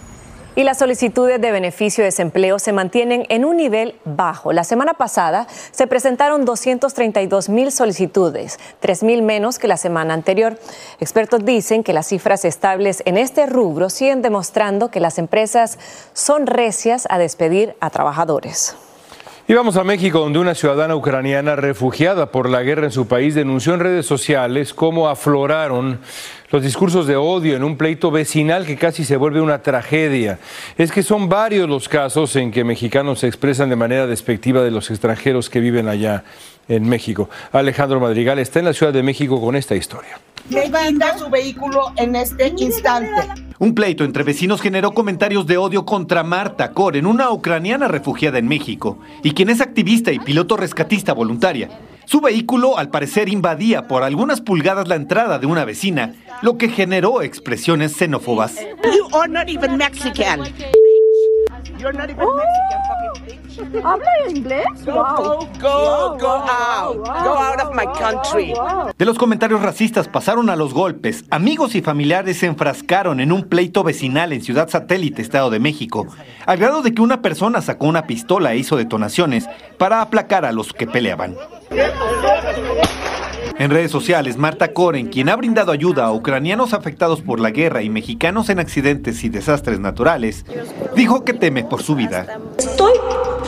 Y 0.60 0.62
las 0.62 0.76
solicitudes 0.76 1.40
de 1.40 1.52
beneficio 1.52 2.02
de 2.02 2.08
desempleo 2.08 2.58
se 2.58 2.74
mantienen 2.74 3.24
en 3.30 3.46
un 3.46 3.56
nivel 3.56 3.94
bajo. 4.04 4.52
La 4.52 4.62
semana 4.62 4.92
pasada 4.92 5.46
se 5.70 5.86
presentaron 5.86 6.44
232 6.44 7.48
mil 7.48 7.72
solicitudes, 7.72 8.58
3 8.80 9.02
mil 9.04 9.22
menos 9.22 9.58
que 9.58 9.68
la 9.68 9.78
semana 9.78 10.12
anterior. 10.12 10.58
Expertos 10.98 11.46
dicen 11.46 11.82
que 11.82 11.94
las 11.94 12.08
cifras 12.08 12.44
estables 12.44 13.02
en 13.06 13.16
este 13.16 13.46
rubro 13.46 13.88
siguen 13.88 14.20
demostrando 14.20 14.90
que 14.90 15.00
las 15.00 15.16
empresas 15.16 15.78
son 16.12 16.46
recias 16.46 17.06
a 17.08 17.16
despedir 17.16 17.74
a 17.80 17.88
trabajadores. 17.88 18.76
Y 19.50 19.54
vamos 19.54 19.76
a 19.76 19.82
México, 19.82 20.20
donde 20.20 20.38
una 20.38 20.54
ciudadana 20.54 20.94
ucraniana 20.94 21.56
refugiada 21.56 22.30
por 22.30 22.48
la 22.48 22.62
guerra 22.62 22.84
en 22.84 22.92
su 22.92 23.08
país 23.08 23.34
denunció 23.34 23.74
en 23.74 23.80
redes 23.80 24.06
sociales 24.06 24.72
cómo 24.72 25.08
afloraron 25.08 25.98
los 26.52 26.62
discursos 26.62 27.08
de 27.08 27.16
odio 27.16 27.56
en 27.56 27.64
un 27.64 27.76
pleito 27.76 28.12
vecinal 28.12 28.64
que 28.64 28.76
casi 28.76 29.04
se 29.04 29.16
vuelve 29.16 29.40
una 29.40 29.60
tragedia. 29.60 30.38
Es 30.78 30.92
que 30.92 31.02
son 31.02 31.28
varios 31.28 31.68
los 31.68 31.88
casos 31.88 32.36
en 32.36 32.52
que 32.52 32.62
mexicanos 32.62 33.18
se 33.18 33.26
expresan 33.26 33.70
de 33.70 33.74
manera 33.74 34.06
despectiva 34.06 34.62
de 34.62 34.70
los 34.70 34.88
extranjeros 34.88 35.50
que 35.50 35.58
viven 35.58 35.88
allá 35.88 36.22
en 36.68 36.88
México. 36.88 37.28
Alejandro 37.52 38.00
Madrigal 38.00 38.38
está 38.38 38.58
en 38.58 38.66
la 38.66 38.72
Ciudad 38.72 38.92
de 38.92 39.02
México 39.02 39.40
con 39.40 39.56
esta 39.56 39.74
historia. 39.74 40.18
Su 41.18 41.30
vehículo 41.30 41.92
en 41.96 42.16
este 42.16 42.52
instante. 42.56 43.22
Un 43.58 43.74
pleito 43.74 44.04
entre 44.04 44.24
vecinos 44.24 44.60
generó 44.60 44.92
comentarios 44.92 45.46
de 45.46 45.58
odio 45.58 45.84
contra 45.84 46.22
Marta 46.22 46.72
Koren, 46.72 47.06
una 47.06 47.30
ucraniana 47.30 47.88
refugiada 47.88 48.38
en 48.38 48.48
México, 48.48 48.98
y 49.22 49.32
quien 49.32 49.50
es 49.50 49.60
activista 49.60 50.12
y 50.12 50.18
piloto 50.18 50.56
rescatista 50.56 51.12
voluntaria. 51.12 51.68
Su 52.06 52.20
vehículo, 52.20 52.78
al 52.78 52.88
parecer, 52.88 53.28
invadía 53.28 53.86
por 53.86 54.02
algunas 54.02 54.40
pulgadas 54.40 54.88
la 54.88 54.96
entrada 54.96 55.38
de 55.38 55.46
una 55.46 55.64
vecina, 55.64 56.14
lo 56.42 56.56
que 56.56 56.68
generó 56.68 57.22
expresiones 57.22 57.94
xenófobas. 57.96 58.56
You 58.82 59.16
are 59.16 59.28
not 59.30 59.48
even 59.48 59.76
Mexican. 59.76 60.40
You're 61.80 61.96
not 61.96 62.10
even 62.10 62.28
Mexican. 62.36 63.82
¿Habla 63.82 64.06
inglés? 64.28 64.66
Go, 64.84 65.48
go, 65.58 66.18
go 66.18 66.28
out. 66.28 66.96
Go 66.96 67.34
out 67.38 67.60
of 67.60 67.74
my 67.74 67.86
country. 67.86 68.52
De 68.98 69.04
los 69.06 69.16
comentarios 69.16 69.62
racistas 69.62 70.06
pasaron 70.06 70.50
a 70.50 70.56
los 70.56 70.74
golpes. 70.74 71.24
Amigos 71.30 71.74
y 71.74 71.80
familiares 71.80 72.38
se 72.38 72.46
enfrascaron 72.46 73.18
en 73.20 73.32
un 73.32 73.44
pleito 73.44 73.82
vecinal 73.82 74.34
en 74.34 74.42
Ciudad 74.42 74.68
Satélite, 74.68 75.22
Estado 75.22 75.48
de 75.48 75.58
México, 75.58 76.06
al 76.44 76.58
grado 76.58 76.82
de 76.82 76.92
que 76.92 77.00
una 77.00 77.22
persona 77.22 77.62
sacó 77.62 77.86
una 77.86 78.06
pistola 78.06 78.52
e 78.52 78.58
hizo 78.58 78.76
detonaciones 78.76 79.48
para 79.78 80.02
aplacar 80.02 80.44
a 80.44 80.52
los 80.52 80.74
que 80.74 80.86
peleaban. 80.86 81.34
En 83.60 83.68
redes 83.70 83.90
sociales, 83.90 84.38
Marta 84.38 84.72
Koren, 84.72 85.08
quien 85.08 85.28
ha 85.28 85.36
brindado 85.36 85.70
ayuda 85.70 86.06
a 86.06 86.12
ucranianos 86.12 86.72
afectados 86.72 87.20
por 87.20 87.40
la 87.40 87.50
guerra 87.50 87.82
y 87.82 87.90
mexicanos 87.90 88.48
en 88.48 88.58
accidentes 88.58 89.22
y 89.22 89.28
desastres 89.28 89.78
naturales, 89.78 90.46
dijo 90.96 91.26
que 91.26 91.34
teme 91.34 91.62
por 91.64 91.82
su 91.82 91.94
vida. 91.94 92.38
Estoy 92.56 92.94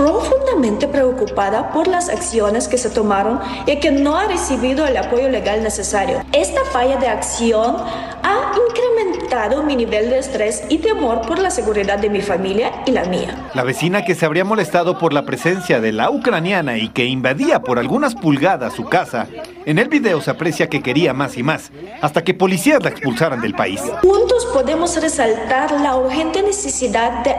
profundamente 0.02 0.88
preocupada 0.88 1.70
por 1.70 1.86
las 1.86 2.08
acciones 2.08 2.66
que 2.66 2.76
se 2.76 2.90
tomaron 2.90 3.38
y 3.66 3.78
que 3.78 3.92
no 3.92 4.16
ha 4.16 4.26
recibido 4.26 4.84
el 4.84 4.96
apoyo 4.96 5.28
legal 5.28 5.62
necesario. 5.62 6.24
Esta 6.32 6.64
falla 6.72 6.96
de 6.96 7.06
acción 7.06 7.76
ha 8.24 8.52
incrementado 8.68 9.62
mi 9.62 9.76
nivel 9.76 10.10
de 10.10 10.18
estrés 10.18 10.64
y 10.68 10.78
temor 10.78 11.20
por 11.20 11.38
la 11.38 11.52
seguridad 11.52 12.00
de 12.00 12.10
mi 12.10 12.20
familia 12.20 12.72
y 12.84 12.90
la 12.90 13.04
mía. 13.04 13.48
La 13.54 13.62
vecina 13.62 14.04
que 14.04 14.16
se 14.16 14.26
habría 14.26 14.44
molestado 14.44 14.98
por 14.98 15.12
la 15.12 15.24
presencia 15.24 15.80
de 15.80 15.92
la 15.92 16.10
ucraniana 16.10 16.78
y 16.78 16.88
que 16.88 17.04
invadía 17.04 17.60
por 17.60 17.78
algunas 17.78 18.16
pulgadas 18.16 18.74
su 18.74 18.86
casa, 18.86 19.28
en 19.66 19.78
el 19.78 19.88
video 19.88 20.20
se 20.20 20.32
aprecia 20.32 20.68
que 20.68 20.82
quería 20.82 21.14
más 21.14 21.36
y 21.38 21.44
más, 21.44 21.70
hasta 22.00 22.24
que 22.24 22.34
policías 22.34 22.82
la 22.82 22.90
expulsaran 22.90 23.40
del 23.40 23.54
país. 23.54 23.80
Juntos 24.02 24.48
podemos 24.52 25.00
resaltar 25.00 25.80
la 25.80 25.94
urgente 25.96 26.42
necesidad 26.42 27.22
de 27.22 27.36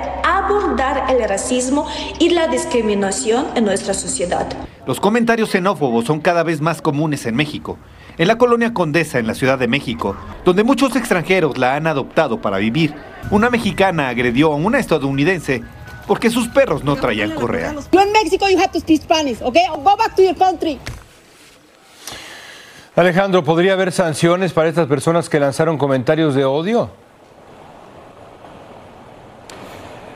abordar 0.57 1.05
el 1.09 1.27
racismo 1.27 1.87
y 2.19 2.29
la 2.29 2.47
discriminación 2.47 3.47
en 3.55 3.65
nuestra 3.65 3.93
sociedad. 3.93 4.47
Los 4.85 4.99
comentarios 4.99 5.49
xenófobos 5.49 6.05
son 6.05 6.19
cada 6.19 6.43
vez 6.43 6.61
más 6.61 6.81
comunes 6.81 7.25
en 7.25 7.35
México. 7.35 7.77
En 8.17 8.27
la 8.27 8.37
colonia 8.37 8.73
Condesa, 8.73 9.17
en 9.17 9.25
la 9.25 9.33
Ciudad 9.33 9.57
de 9.57 9.67
México, 9.67 10.15
donde 10.45 10.63
muchos 10.63 10.95
extranjeros 10.95 11.57
la 11.57 11.75
han 11.75 11.87
adoptado 11.87 12.41
para 12.41 12.57
vivir, 12.57 12.93
una 13.31 13.49
mexicana 13.49 14.09
agredió 14.09 14.53
a 14.53 14.55
una 14.55 14.79
estadounidense 14.79 15.63
porque 16.07 16.29
sus 16.29 16.47
perros 16.49 16.83
no 16.83 16.95
traían 16.95 17.31
correa. 17.31 17.73
You're 17.91 18.05
in 18.05 18.13
Mexico, 18.13 18.47
you 18.49 18.59
have 18.59 18.71
to 18.71 18.79
speak 18.79 19.01
Spanish, 19.01 19.41
okay? 19.41 19.67
Go 19.69 19.95
back 19.97 20.15
to 20.15 20.21
your 20.21 20.35
country. 20.35 20.79
Alejandro, 22.95 23.43
¿podría 23.43 23.73
haber 23.73 23.91
sanciones 23.91 24.53
para 24.53 24.69
estas 24.69 24.87
personas 24.87 25.27
que 25.27 25.39
lanzaron 25.39 25.79
comentarios 25.79 26.35
de 26.35 26.45
odio? 26.45 26.91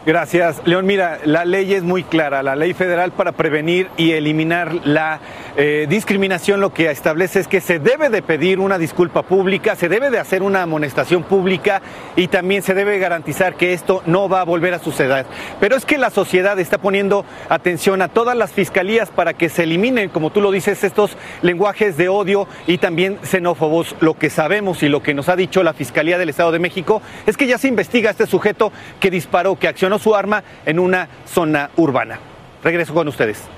Gracias, 0.07 0.61
León. 0.63 0.85
Mira, 0.85 1.19
la 1.25 1.43
ley 1.43 1.73
es 1.73 1.83
muy 1.83 2.01
clara. 2.01 2.41
La 2.41 2.55
ley 2.55 2.73
federal 2.73 3.11
para 3.11 3.33
prevenir 3.33 3.89
y 3.97 4.13
eliminar 4.13 4.73
la 4.85 5.19
eh, 5.57 5.85
discriminación 5.89 6.61
lo 6.61 6.71
que 6.71 6.89
establece 6.89 7.41
es 7.41 7.49
que 7.49 7.59
se 7.59 7.79
debe 7.79 8.07
de 8.09 8.21
pedir 8.21 8.61
una 8.61 8.77
disculpa 8.77 9.23
pública, 9.23 9.75
se 9.75 9.89
debe 9.89 10.09
de 10.09 10.17
hacer 10.17 10.43
una 10.43 10.61
amonestación 10.61 11.23
pública 11.23 11.81
y 12.15 12.29
también 12.29 12.63
se 12.63 12.73
debe 12.73 12.99
garantizar 12.99 13.55
que 13.55 13.73
esto 13.73 14.01
no 14.05 14.29
va 14.29 14.39
a 14.39 14.45
volver 14.45 14.73
a 14.75 14.79
suceder. 14.79 15.25
Pero 15.59 15.75
es 15.75 15.83
que 15.83 15.97
la 15.97 16.09
sociedad 16.09 16.57
está 16.57 16.77
poniendo 16.77 17.25
atención 17.49 18.01
a 18.01 18.07
todas 18.07 18.37
las 18.37 18.53
fiscalías 18.53 19.09
para 19.09 19.33
que 19.33 19.49
se 19.49 19.63
eliminen, 19.63 20.07
como 20.07 20.29
tú 20.29 20.39
lo 20.39 20.51
dices, 20.51 20.85
estos 20.85 21.17
lenguajes 21.41 21.97
de 21.97 22.07
odio 22.07 22.47
y 22.65 22.77
también 22.77 23.19
xenófobos. 23.23 23.93
Lo 23.99 24.13
que 24.13 24.29
sabemos 24.29 24.83
y 24.83 24.87
lo 24.87 25.03
que 25.03 25.13
nos 25.13 25.27
ha 25.27 25.35
dicho 25.35 25.63
la 25.63 25.73
Fiscalía 25.73 26.17
del 26.17 26.29
Estado 26.29 26.53
de 26.53 26.59
México 26.59 27.01
es 27.25 27.35
que 27.35 27.45
ya 27.45 27.57
se 27.57 27.67
investiga 27.67 28.07
a 28.07 28.11
este 28.11 28.25
sujeto 28.25 28.71
que 29.01 29.11
disparó, 29.11 29.59
que 29.59 29.67
accionó 29.67 29.96
su 29.99 30.15
arma 30.15 30.43
en 30.65 30.79
una 30.79 31.07
zona 31.25 31.69
urbana. 31.75 32.19
Regreso 32.63 32.93
con 32.93 33.07
ustedes. 33.07 33.56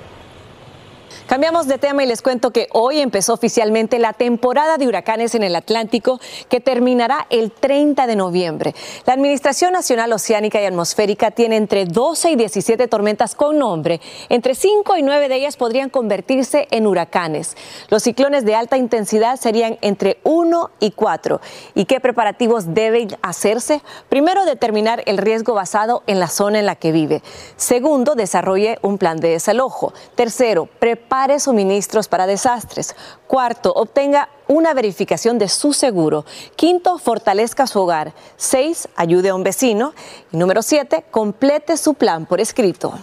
Cambiamos 1.30 1.68
de 1.68 1.78
tema 1.78 2.04
y 2.04 2.08
les 2.08 2.24
cuento 2.24 2.50
que 2.50 2.70
hoy 2.72 3.00
empezó 3.00 3.36
oficialmente 3.36 4.00
la 4.00 4.14
temporada 4.14 4.80
de 4.80 4.88
huracanes 4.88 5.36
en 5.36 5.44
el 5.44 5.56
Atlántico 5.56 6.20
que 6.50 6.60
terminará 6.60 7.28
el 7.30 7.52
30 7.52 8.08
de 8.08 8.16
noviembre. 8.16 8.74
La 9.06 9.14
Administración 9.14 9.74
Nacional 9.74 10.12
Oceánica 10.12 10.60
y 10.60 10.66
Atmosférica 10.66 11.30
tiene 11.30 11.58
entre 11.58 11.86
12 11.86 12.32
y 12.32 12.36
17 12.36 12.88
tormentas 12.88 13.36
con 13.36 13.60
nombre. 13.60 14.02
Entre 14.30 14.56
5 14.56 14.98
y 14.98 15.04
9 15.04 15.30
de 15.30 15.36
ellas 15.36 15.56
podrían 15.56 15.92
convertirse 15.92 16.68
en 16.72 16.88
huracanes. 16.88 17.56
Los 17.90 18.02
ciclones 18.02 18.44
de 18.44 18.56
alta 18.56 18.78
intensidad 18.78 19.40
serían 19.40 19.78
entre 19.82 20.18
1 20.24 20.72
y 20.80 20.90
4. 20.90 21.42
¿Y 21.76 21.86
qué 21.86 22.00
preparativos 22.00 22.74
deben 22.74 23.10
hacerse? 23.22 23.84
Primero, 24.10 24.46
determinar 24.46 25.04
el 25.06 25.20
riesgo 25.20 25.54
basado 25.54 26.02
en 26.08 26.20
la 26.20 26.28
zona 26.28 26.58
en 26.58 26.66
la 26.66 26.76
que 26.76 26.92
vive. 26.92 27.22
Segundo, 27.56 28.16
desarrolle 28.16 28.80
un 28.82 28.98
plan 28.98 29.18
de 29.18 29.30
desalojo. 29.30 29.94
Tercero, 30.16 30.68
prepare 30.80 31.19
suministros 31.44 32.08
para 32.08 32.28
desastres. 32.28 32.96
Cuarto, 33.28 33.74
obtenga 33.74 34.30
una 34.48 34.74
verificación 34.74 35.38
de 35.38 35.50
su 35.50 35.74
seguro. 35.74 36.26
Quinto, 36.56 36.98
fortalezca 36.98 37.68
su 37.68 37.82
hogar. 37.82 38.14
Seis, 38.38 38.88
ayude 38.96 39.30
a 39.30 39.36
un 39.36 39.44
vecino. 39.44 39.94
Y 40.32 40.38
número 40.38 40.62
siete, 40.62 41.04
complete 41.12 41.78
su 41.78 41.94
plan 41.94 42.26
por 42.26 42.40
escrito. 42.40 42.94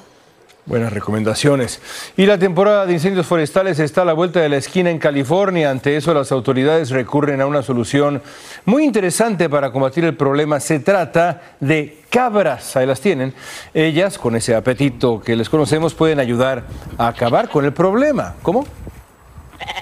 Buenas 0.66 0.92
recomendaciones. 0.92 1.81
Y 2.16 2.26
la 2.26 2.38
temporada 2.38 2.87
de 2.87 2.92
incendios 2.92 3.24
forestales 3.24 3.79
está 3.79 4.02
a 4.02 4.05
la 4.05 4.14
vuelta 4.14 4.40
de 4.40 4.48
la 4.48 4.57
esquina 4.57 4.90
en 4.90 4.98
California. 4.98 5.70
Ante 5.70 5.96
eso, 5.96 6.12
las 6.12 6.33
autoridades 6.33 6.90
recurren 6.90 7.40
a 7.40 7.46
una 7.46 7.62
solución 7.62 8.20
muy 8.64 8.83
interesante 8.83 9.48
para 9.48 9.70
combatir 9.70 10.05
el 10.05 10.16
problema. 10.16 10.59
Se 10.59 10.81
trata 10.81 11.40
de 11.61 11.98
cabras. 12.11 12.74
Ahí 12.74 12.85
las 12.85 13.00
tienen. 13.00 13.33
Ellas, 13.74 14.18
con 14.18 14.35
ese 14.35 14.57
apetito 14.57 15.20
que 15.20 15.37
les 15.37 15.48
conocemos, 15.48 15.94
pueden 15.94 16.18
ayudar 16.18 16.64
a 16.98 17.07
acabar 17.07 17.48
con 17.48 17.64
el 17.64 17.72
problema. 17.72 18.35
¿Cómo? 18.42 18.66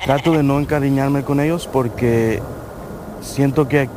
Trato 0.05 0.33
de 0.33 0.43
no 0.43 0.59
encariñarme 0.59 1.23
con 1.25 1.41
ellos 1.41 1.67
porque 1.67 2.43
siento 3.23 3.69
que 3.69 3.89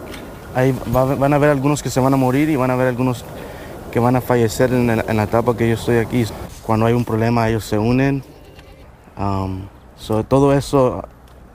van 0.85 1.33
a 1.33 1.35
haber 1.35 1.49
algunos 1.49 1.83
que 1.83 1.89
se 1.89 1.99
van 1.99 2.13
a 2.13 2.17
morir 2.17 2.49
y 2.49 2.55
van 2.55 2.71
a 2.71 2.75
haber 2.75 2.87
algunos 2.87 3.25
que 3.91 3.99
van 3.99 4.15
a 4.15 4.21
fallecer 4.21 4.71
en, 4.71 4.87
la 4.87 5.23
etapa 5.23 5.55
que 5.57 5.67
yo 5.67 5.73
estoy 5.75 5.97
aquí. 5.97 6.25
Cuando 6.67 6.85
hay 6.85 6.93
un 6.93 7.05
problema 7.05 7.47
ellos 7.47 7.63
se 7.63 7.77
unen. 7.77 8.21
Um, 9.17 9.69
todo 10.27 10.51
eso 10.51 11.07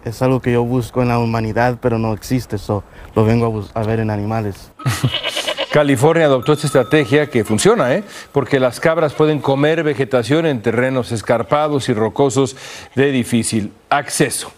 es 0.07 0.23
algo 0.23 0.41
que 0.41 0.53
yo 0.53 0.65
busco 0.65 1.03
en 1.03 1.09
la 1.09 1.19
humanidad, 1.19 1.77
pero 1.83 1.99
no 1.99 2.15
existe. 2.15 2.57
So, 2.57 2.83
lo 3.15 3.23
vengo 3.27 3.63
a, 3.75 3.81
a 3.81 3.85
ver 3.85 4.01
en 4.01 4.09
animales. 4.09 4.73
California 5.71 6.25
adoptó 6.25 6.55
esta 6.55 6.67
estrategia 6.67 7.29
que 7.29 7.45
funciona, 7.45 7.95
¿eh? 7.95 8.05
porque 8.33 8.59
las 8.59 8.81
cabras 8.81 9.13
pueden 9.13 9.39
comer 9.39 9.83
vegetación 9.83 10.47
en 10.47 10.63
terrenos 10.63 11.13
escarpados 11.13 11.91
y 11.91 11.93
rocosos 11.93 12.57
de 12.95 13.11
difícil 13.11 13.71
acceso. 13.91 14.51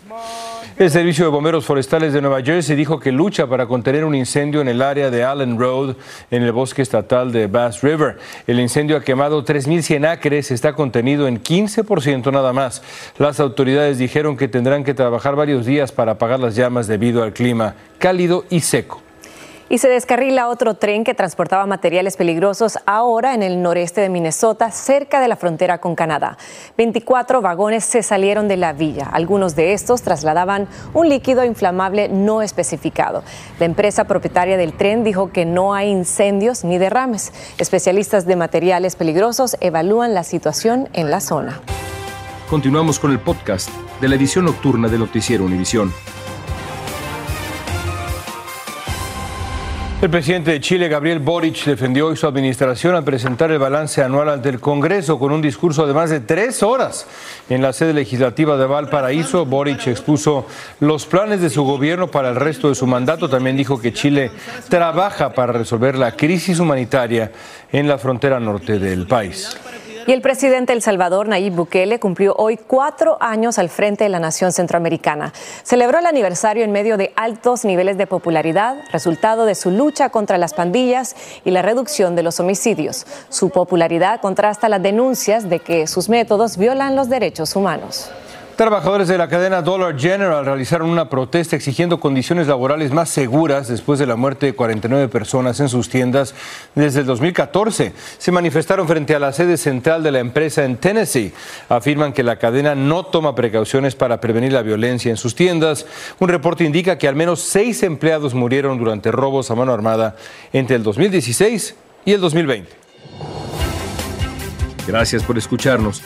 El 0.76 0.90
Servicio 0.90 1.24
de 1.24 1.30
Bomberos 1.30 1.64
Forestales 1.64 2.12
de 2.12 2.20
Nueva 2.20 2.42
Jersey 2.42 2.74
dijo 2.74 2.98
que 2.98 3.12
lucha 3.12 3.46
para 3.46 3.68
contener 3.68 4.04
un 4.04 4.16
incendio 4.16 4.60
en 4.60 4.66
el 4.66 4.82
área 4.82 5.08
de 5.08 5.22
Allen 5.22 5.56
Road, 5.56 5.94
en 6.32 6.42
el 6.42 6.50
bosque 6.50 6.82
estatal 6.82 7.30
de 7.30 7.46
Bass 7.46 7.80
River. 7.82 8.18
El 8.48 8.58
incendio 8.58 8.96
ha 8.96 9.00
quemado 9.00 9.44
3.100 9.44 10.04
acres, 10.04 10.50
está 10.50 10.72
contenido 10.72 11.28
en 11.28 11.40
15% 11.40 12.32
nada 12.32 12.52
más. 12.52 12.82
Las 13.18 13.38
autoridades 13.38 13.98
dijeron 13.98 14.36
que 14.36 14.48
tendrán 14.48 14.82
que 14.82 14.94
trabajar 14.94 15.36
varios 15.36 15.64
días 15.64 15.92
para 15.92 16.12
apagar 16.12 16.40
las 16.40 16.56
llamas 16.56 16.88
debido 16.88 17.22
al 17.22 17.32
clima 17.32 17.76
cálido 18.00 18.44
y 18.50 18.58
seco 18.58 19.03
y 19.74 19.78
se 19.78 19.88
descarrila 19.88 20.46
otro 20.46 20.74
tren 20.74 21.02
que 21.02 21.14
transportaba 21.14 21.66
materiales 21.66 22.16
peligrosos 22.16 22.78
ahora 22.86 23.34
en 23.34 23.42
el 23.42 23.60
noreste 23.60 24.00
de 24.00 24.08
Minnesota, 24.08 24.70
cerca 24.70 25.20
de 25.20 25.26
la 25.26 25.34
frontera 25.34 25.78
con 25.78 25.96
Canadá. 25.96 26.38
24 26.78 27.40
vagones 27.40 27.84
se 27.84 28.04
salieron 28.04 28.46
de 28.46 28.56
la 28.56 28.72
villa. 28.72 29.10
Algunos 29.12 29.56
de 29.56 29.72
estos 29.72 30.02
trasladaban 30.02 30.68
un 30.92 31.08
líquido 31.08 31.44
inflamable 31.44 32.08
no 32.08 32.40
especificado. 32.40 33.24
La 33.58 33.66
empresa 33.66 34.04
propietaria 34.04 34.56
del 34.56 34.74
tren 34.74 35.02
dijo 35.02 35.32
que 35.32 35.44
no 35.44 35.74
hay 35.74 35.88
incendios 35.90 36.62
ni 36.62 36.78
derrames. 36.78 37.32
Especialistas 37.58 38.26
de 38.26 38.36
materiales 38.36 38.94
peligrosos 38.94 39.56
evalúan 39.58 40.14
la 40.14 40.22
situación 40.22 40.88
en 40.92 41.10
la 41.10 41.18
zona. 41.18 41.60
Continuamos 42.48 43.00
con 43.00 43.10
el 43.10 43.18
podcast 43.18 43.70
de 44.00 44.08
la 44.08 44.14
edición 44.14 44.44
nocturna 44.44 44.86
de 44.86 44.98
Noticiero 44.98 45.44
Univisión. 45.44 45.92
El 50.04 50.10
presidente 50.10 50.50
de 50.50 50.60
Chile, 50.60 50.88
Gabriel 50.88 51.18
Boric, 51.18 51.64
defendió 51.64 52.08
hoy 52.08 52.16
su 52.18 52.26
administración 52.26 52.94
al 52.94 53.04
presentar 53.04 53.50
el 53.50 53.58
balance 53.58 54.02
anual 54.02 54.28
ante 54.28 54.50
el 54.50 54.60
Congreso 54.60 55.18
con 55.18 55.32
un 55.32 55.40
discurso 55.40 55.86
de 55.86 55.94
más 55.94 56.10
de 56.10 56.20
tres 56.20 56.62
horas. 56.62 57.06
En 57.48 57.62
la 57.62 57.72
sede 57.72 57.94
legislativa 57.94 58.58
de 58.58 58.66
Valparaíso, 58.66 59.46
Boric 59.46 59.86
expuso 59.86 60.46
los 60.80 61.06
planes 61.06 61.40
de 61.40 61.48
su 61.48 61.64
gobierno 61.64 62.10
para 62.10 62.28
el 62.28 62.36
resto 62.36 62.68
de 62.68 62.74
su 62.74 62.86
mandato. 62.86 63.30
También 63.30 63.56
dijo 63.56 63.80
que 63.80 63.94
Chile 63.94 64.30
trabaja 64.68 65.32
para 65.32 65.54
resolver 65.54 65.96
la 65.96 66.12
crisis 66.12 66.58
humanitaria 66.58 67.32
en 67.72 67.88
la 67.88 67.96
frontera 67.96 68.38
norte 68.38 68.78
del 68.78 69.06
país. 69.06 69.56
Y 70.06 70.12
el 70.12 70.20
presidente 70.20 70.74
El 70.74 70.82
Salvador, 70.82 71.28
Nayib 71.28 71.54
Bukele, 71.54 71.98
cumplió 71.98 72.34
hoy 72.36 72.58
cuatro 72.58 73.16
años 73.20 73.58
al 73.58 73.70
frente 73.70 74.04
de 74.04 74.10
la 74.10 74.18
nación 74.18 74.52
centroamericana. 74.52 75.32
Celebró 75.62 75.98
el 75.98 76.04
aniversario 76.04 76.62
en 76.62 76.72
medio 76.72 76.98
de 76.98 77.14
altos 77.16 77.64
niveles 77.64 77.96
de 77.96 78.06
popularidad, 78.06 78.76
resultado 78.92 79.46
de 79.46 79.54
su 79.54 79.70
lucha 79.70 80.10
contra 80.10 80.36
las 80.36 80.52
pandillas 80.52 81.16
y 81.42 81.52
la 81.52 81.62
reducción 81.62 82.16
de 82.16 82.22
los 82.22 82.38
homicidios. 82.38 83.06
Su 83.30 83.48
popularidad 83.48 84.20
contrasta 84.20 84.68
las 84.68 84.82
denuncias 84.82 85.48
de 85.48 85.60
que 85.60 85.86
sus 85.86 86.10
métodos 86.10 86.58
violan 86.58 86.96
los 86.96 87.08
derechos 87.08 87.56
humanos. 87.56 88.10
Trabajadores 88.56 89.08
de 89.08 89.18
la 89.18 89.28
cadena 89.28 89.62
Dollar 89.62 89.98
General 89.98 90.44
realizaron 90.44 90.88
una 90.88 91.08
protesta 91.08 91.56
exigiendo 91.56 91.98
condiciones 91.98 92.46
laborales 92.46 92.92
más 92.92 93.10
seguras 93.10 93.66
después 93.66 93.98
de 93.98 94.06
la 94.06 94.14
muerte 94.14 94.46
de 94.46 94.54
49 94.54 95.08
personas 95.08 95.58
en 95.58 95.68
sus 95.68 95.88
tiendas 95.88 96.36
desde 96.76 97.00
el 97.00 97.06
2014. 97.06 97.92
Se 98.18 98.30
manifestaron 98.30 98.86
frente 98.86 99.12
a 99.16 99.18
la 99.18 99.32
sede 99.32 99.56
central 99.56 100.04
de 100.04 100.12
la 100.12 100.20
empresa 100.20 100.64
en 100.64 100.76
Tennessee. 100.76 101.32
Afirman 101.68 102.12
que 102.12 102.22
la 102.22 102.38
cadena 102.38 102.76
no 102.76 103.04
toma 103.04 103.34
precauciones 103.34 103.96
para 103.96 104.20
prevenir 104.20 104.52
la 104.52 104.62
violencia 104.62 105.10
en 105.10 105.16
sus 105.16 105.34
tiendas. 105.34 105.84
Un 106.20 106.28
reporte 106.28 106.62
indica 106.62 106.96
que 106.96 107.08
al 107.08 107.16
menos 107.16 107.40
seis 107.40 107.82
empleados 107.82 108.34
murieron 108.34 108.78
durante 108.78 109.10
robos 109.10 109.50
a 109.50 109.56
mano 109.56 109.72
armada 109.72 110.14
entre 110.52 110.76
el 110.76 110.84
2016 110.84 111.74
y 112.04 112.12
el 112.12 112.20
2020. 112.20 112.70
Gracias 114.86 115.24
por 115.24 115.38
escucharnos. 115.38 116.02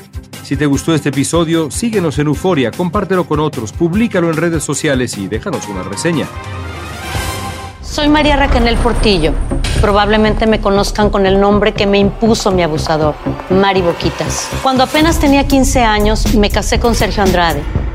Si 0.49 0.57
te 0.57 0.65
gustó 0.65 0.95
este 0.95 1.11
episodio, 1.11 1.71
síguenos 1.71 2.19
en 2.19 2.29
Euforia, 2.29 2.71
compártelo 2.71 3.27
con 3.27 3.39
otros, 3.39 3.71
públicalo 3.71 4.31
en 4.31 4.37
redes 4.39 4.65
sociales 4.65 5.19
y 5.19 5.29
déjanos 5.29 5.69
una 5.69 5.83
reseña. 5.83 6.27
Soy 7.83 8.09
María 8.09 8.35
Raquel 8.37 8.75
Portillo. 8.79 9.35
Probablemente 9.83 10.47
me 10.47 10.59
conozcan 10.59 11.11
con 11.11 11.27
el 11.27 11.39
nombre 11.39 11.75
que 11.75 11.87
me 11.87 11.99
impuso 11.99 12.51
mi 12.51 12.63
abusador, 12.63 13.15
Mari 13.51 13.83
Boquitas. 13.83 14.49
Cuando 14.63 14.85
apenas 14.85 15.21
tenía 15.21 15.47
15 15.47 15.83
años, 15.83 16.35
me 16.35 16.49
casé 16.49 16.81
con 16.81 16.95
Sergio 16.95 17.25
Andrade, 17.25 17.63